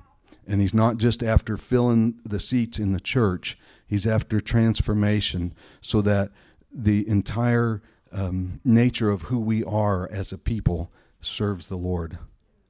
And 0.46 0.61
he's 0.61 0.75
not 0.75 0.96
just 0.96 1.22
after 1.22 1.57
filling 1.57 2.18
the 2.25 2.40
seats 2.40 2.81
in 2.81 2.92
the 2.92 3.01
church, 3.01 3.57
he's 3.87 4.09
after 4.09 4.40
transformation 4.40 5.55
so 5.81 6.03
that 6.03 6.33
the 6.72 7.09
entire 7.09 7.81
um, 8.11 8.61
nature 8.64 9.11
of 9.11 9.22
who 9.22 9.38
we 9.38 9.62
are 9.62 10.11
as 10.11 10.33
a 10.33 10.38
people 10.38 10.90
serves 11.20 11.68
the 11.68 11.77
Lord 11.77 12.18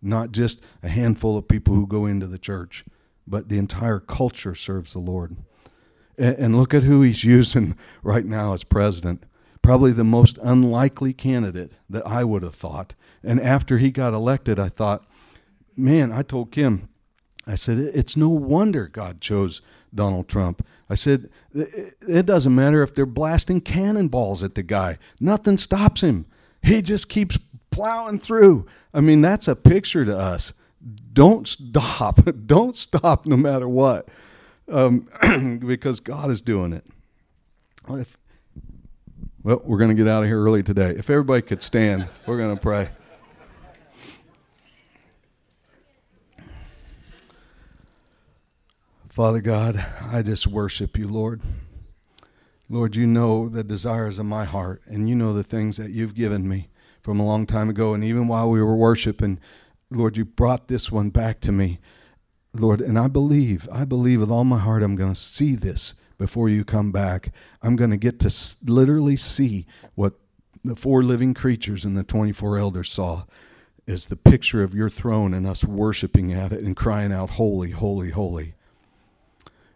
not 0.03 0.33
just 0.33 0.61
a 0.83 0.89
handful 0.89 1.39
of 1.39 1.49
people 1.49 1.75
who 1.75 1.87
go 1.87 2.07
into 2.07 2.27
the 2.27 2.39
church, 2.39 2.85
but 3.27 3.49
the 3.49 3.59
entire 3.59 4.01
culture 4.01 4.55
serves 4.55 4.93
the 4.93 4.99
Lord. 4.99 5.37
And, 6.19 6.37
and 6.37 6.57
look 6.57 6.75
at 6.75 6.83
who 6.83 7.03
he's 7.03 7.25
using 7.39 7.77
right 8.03 8.27
now 8.27 8.53
as 8.53 8.65
president. 8.65 9.25
Probably 9.63 9.93
the 9.93 10.05
most 10.05 10.39
unlikely 10.43 11.13
candidate 11.13 11.73
that 11.89 12.07
I 12.07 12.25
would 12.25 12.43
have 12.43 12.55
thought. 12.55 12.95
And 13.23 13.41
after 13.41 13.79
he 13.79 13.93
got 13.93 14.13
elected, 14.13 14.59
I 14.59 14.69
thought, 14.69 15.07
man, 15.77 16.11
I 16.11 16.23
told 16.23 16.51
Kim, 16.51 16.89
I 17.47 17.55
said, 17.55 17.79
it's 17.79 18.17
no 18.17 18.29
wonder 18.29 18.89
God 18.89 19.21
chose 19.21 19.63
Donald 19.95 20.29
Trump. 20.29 20.67
I 20.89 20.95
said, 20.95 21.31
it 21.55 22.27
doesn't 22.27 22.55
matter 22.55 22.83
if 22.83 22.95
they're 22.95 23.07
blasting 23.07 23.61
cannonballs 23.61 24.43
at 24.43 24.55
the 24.55 24.63
guy, 24.63 24.99
nothing 25.21 25.59
stops 25.59 26.03
him. 26.03 26.27
He 26.63 26.83
just 26.83 27.09
keeps 27.09 27.39
plowing 27.73 28.21
through. 28.21 28.67
I 28.95 29.01
mean, 29.01 29.21
that's 29.21 29.49
a 29.49 29.57
picture 29.57 30.05
to 30.05 30.17
us. 30.17 30.53
Don't 31.13 31.49
stop. 31.49 32.21
Don't 32.47 32.77
stop 32.77 33.27
no 33.27 33.37
matter 33.37 33.69
what, 33.69 34.09
um, 34.69 35.09
because 35.67 35.99
God 36.01 36.31
is 36.31 36.41
doing 36.43 36.73
it. 36.73 36.85
If, 37.89 38.17
well, 39.43 39.61
we're 39.65 39.79
going 39.79 39.89
to 39.89 39.95
get 39.95 40.07
out 40.07 40.23
of 40.23 40.29
here 40.29 40.41
early 40.41 40.63
today. 40.63 40.91
If 40.91 41.11
everybody 41.11 41.43
could 41.43 41.63
stand, 41.63 42.09
we're 42.27 42.39
going 42.39 42.55
to 42.55 42.63
pray. 42.63 42.91
Father 49.09 49.41
God, 49.41 49.85
I 50.01 50.23
just 50.23 50.47
worship 50.47 50.97
you, 50.97 51.07
Lord. 51.07 51.43
Lord, 52.71 52.97
you 52.97 53.07
know 53.07 53.51
the 53.51 53.63
desires 53.63 54.19
of 54.19 54.25
my 54.25 54.47
heart, 54.47 54.81
and 54.87 55.07
you 55.07 55.15
know 55.15 55.35
the 55.35 55.43
things 55.43 55.77
that 55.77 55.91
you've 55.91 56.15
given 56.15 56.49
me 56.49 56.69
from 57.03 57.21
a 57.21 57.27
long 57.27 57.47
time 57.47 57.69
ago. 57.69 57.95
And 57.95 58.03
even 58.05 58.29
while 58.29 58.49
we 58.49 58.63
were 58.63 58.77
worshiping, 58.77 59.39
Lord, 59.91 60.17
you 60.17 60.25
brought 60.25 60.69
this 60.69 60.91
one 60.91 61.11
back 61.11 61.41
to 61.41 61.53
me. 61.53 61.81
Lord, 62.55 62.81
and 62.81 62.99
I 62.99 63.09
believe, 63.09 63.69
I 63.73 63.85
believe 63.85 64.21
with 64.21 64.31
all 64.31 64.45
my 64.45 64.59
heart, 64.59 64.83
I'm 64.83 64.97
going 64.97 65.15
to 65.15 65.21
see 65.21 65.55
this 65.55 65.95
before 66.19 66.49
you 66.49 66.65
come 66.65 66.93
back. 66.93 67.33
I'm 67.63 67.77
going 67.77 67.91
to 67.91 67.97
get 67.97 68.21
to 68.21 68.33
literally 68.71 69.17
see 69.17 69.67
what 69.95 70.15
the 70.65 70.77
four 70.77 71.03
living 71.03 71.35
creatures 71.35 71.85
and 71.85 71.97
the 71.97 72.05
24 72.05 72.59
elders 72.59 72.91
saw 72.93 73.25
is 73.87 74.07
the 74.07 74.17
picture 74.17 74.63
of 74.63 74.75
your 74.75 74.89
throne 74.89 75.35
and 75.35 75.47
us 75.47 75.65
worshiping 75.65 76.33
at 76.33 76.53
it 76.53 76.63
and 76.63 76.77
crying 76.77 77.13
out, 77.13 77.31
Holy, 77.31 77.71
holy, 77.71 78.11
holy. 78.11 78.55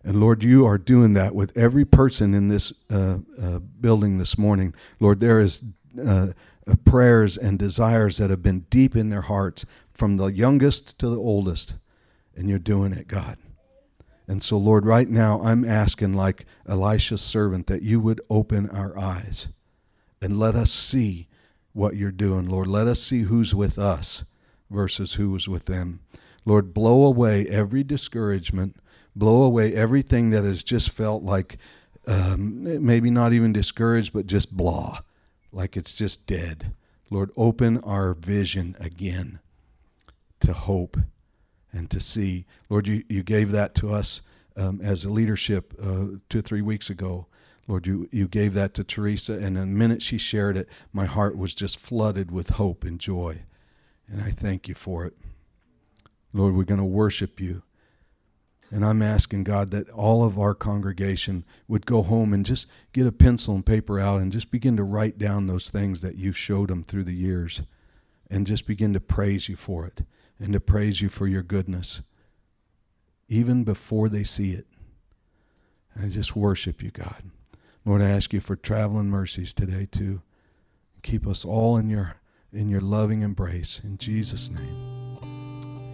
And 0.05 0.21
Lord, 0.21 0.45
you 0.45 0.65
are 0.65 0.79
doing 0.79 1.15
that 1.15 1.35
with 1.35 1.57
every 1.57 1.85
person 1.85 2.33
in 2.33 2.47
this 2.47 2.73
uh, 2.91 3.19
uh, 3.43 3.59
building 3.59 4.19
this 4.19 4.39
morning. 4.39 4.73
Lord, 5.01 5.19
there 5.19 5.41
is 5.41 5.65
uh, 6.01 6.29
prayers 6.85 7.37
and 7.37 7.59
desires 7.59 8.19
that 8.19 8.31
have 8.31 8.43
been 8.43 8.67
deep 8.71 8.97
in 8.97 9.11
their 9.11 9.23
hearts 9.23 9.65
from 9.93 10.17
the 10.17 10.27
youngest 10.27 10.99
to 10.99 11.09
the 11.09 11.19
oldest. 11.19 11.75
And 12.35 12.49
you're 12.49 12.59
doing 12.59 12.93
it, 12.93 13.09
God. 13.09 13.39
And 14.29 14.43
so, 14.43 14.59
Lord, 14.59 14.85
right 14.85 15.09
now 15.09 15.41
I'm 15.43 15.65
asking, 15.65 16.15
like 16.15 16.45
Elisha's 16.69 17.23
servant, 17.23 17.69
that 17.69 17.83
you 17.83 18.01
would 18.01 18.21
open 18.29 18.69
our 18.71 18.99
eyes 18.99 19.49
and 20.21 20.37
let 20.37 20.57
us 20.57 20.73
see 20.73 21.29
what 21.73 21.97
you're 21.97 22.11
doing, 22.11 22.49
Lord. 22.49 22.67
Let 22.67 22.89
us 22.89 23.01
see 23.01 23.23
who's 23.23 23.55
with 23.55 23.79
us 23.79 24.25
versus 24.69 25.15
who 25.15 25.35
is 25.37 25.49
with 25.49 25.67
them. 25.67 26.01
Lord, 26.45 26.75
blow 26.75 27.05
away 27.05 27.47
every 27.47 27.85
discouragement, 27.85 28.77
blow 29.15 29.43
away 29.43 29.75
everything 29.75 30.31
that 30.31 30.45
has 30.45 30.65
just 30.65 30.91
felt 30.91 31.23
like 31.23 31.59
um, 32.07 32.85
maybe 32.85 33.11
not 33.11 33.33
even 33.33 33.53
discouraged, 33.53 34.13
but 34.13 34.27
just 34.27 34.57
blah 34.57 35.01
like 35.57 35.75
it's 35.77 35.97
just 35.97 36.27
dead. 36.27 36.75
Lord, 37.09 37.31
open 37.35 37.79
our 37.79 38.12
vision 38.14 38.77
again 38.79 39.38
to 40.40 40.53
hope 40.53 40.99
and 41.73 41.90
to 41.90 41.99
see. 41.99 42.45
Lord, 42.69 42.87
you, 42.87 43.05
you 43.09 43.23
gave 43.23 43.53
that 43.53 43.75
to 43.77 43.90
us 43.90 44.21
um, 44.57 44.81
as 44.83 45.05
a 45.05 45.11
leadership 45.11 45.75
uh, 45.83 46.19
two 46.29 46.40
or 46.40 46.42
three 46.42 46.61
weeks 46.61 46.90
ago. 46.90 47.27
Lord, 47.66 47.87
you, 47.87 48.07
you 48.12 48.29
gave 48.29 48.53
that 48.55 48.75
to 48.75 48.85
Teresa, 48.85 49.33
and 49.33 49.57
the 49.57 49.64
minute 49.64 50.03
she 50.03 50.19
shared 50.19 50.59
it, 50.59 50.69
my 50.92 51.07
heart 51.07 51.38
was 51.38 51.55
just 51.55 51.81
flooded 51.81 52.31
with 52.31 52.51
hope 52.51 52.85
and 52.85 53.01
joy. 53.01 53.40
And 54.09 54.23
I 54.23 54.31
thank 54.31 54.69
you 54.69 54.75
for 54.75 55.07
it. 55.07 55.14
Lord, 56.35 56.55
we're 56.55 56.64
going 56.64 56.79
to 56.79 56.85
worship 56.85 57.40
you. 57.40 57.62
And 58.71 58.85
I'm 58.85 59.03
asking 59.03 59.45
God 59.45 59.71
that 59.71 59.89
all 59.91 60.25
of 60.25 60.39
our 60.39 60.55
congregation 60.55 61.45
would 61.69 61.87
go 61.87 62.03
home 62.03 62.33
and 62.33 62.45
just 62.45 62.67
get 62.93 63.07
a 63.07 63.13
pencil 63.13 63.55
and 63.55 63.65
paper 63.65 64.01
out 64.01 64.21
and 64.21 64.33
just 64.33 64.51
begin 64.51 64.77
to 64.77 64.83
write 64.83 65.19
down 65.19 65.47
those 65.47 65.71
things 65.71 66.03
that 66.03 66.17
you've 66.17 66.37
showed 66.37 66.69
them 66.69 66.83
through 66.83 67.05
the 67.05 67.15
years 67.15 67.63
and 68.29 68.47
just 68.47 68.67
begin 68.67 68.93
to 68.93 69.01
praise 69.01 69.49
you 69.49 69.57
for 69.57 69.87
it 69.87 70.03
and 70.41 70.53
to 70.53 70.61
praise 70.61 71.01
you 71.01 71.09
for 71.09 71.27
your 71.27 71.43
goodness 71.43 72.03
even 73.29 73.65
before 73.65 74.09
they 74.09 74.25
see 74.25 74.53
it. 74.53 74.67
And 75.95 76.07
I 76.07 76.09
just 76.09 76.37
worship 76.37 76.83
you, 76.83 76.91
God. 76.91 77.31
Lord, 77.85 78.03
I 78.03 78.11
ask 78.11 78.33
you 78.33 78.41
for 78.41 78.57
traveling 78.57 79.09
mercies 79.09 79.55
today 79.55 79.87
too. 79.91 80.23
Keep 81.03 81.27
us 81.27 81.45
all 81.45 81.77
in 81.77 81.89
your 81.89 82.17
in 82.53 82.69
your 82.69 82.81
loving 82.81 83.23
embrace 83.23 83.81
in 83.85 83.99
Jesus 83.99 84.51
name. 84.51 85.19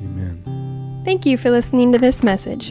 Amen. 0.03 0.62
Thank 1.05 1.27
you 1.27 1.37
for 1.37 1.51
listening 1.51 1.93
to 1.93 1.99
this 1.99 2.23
message. 2.23 2.71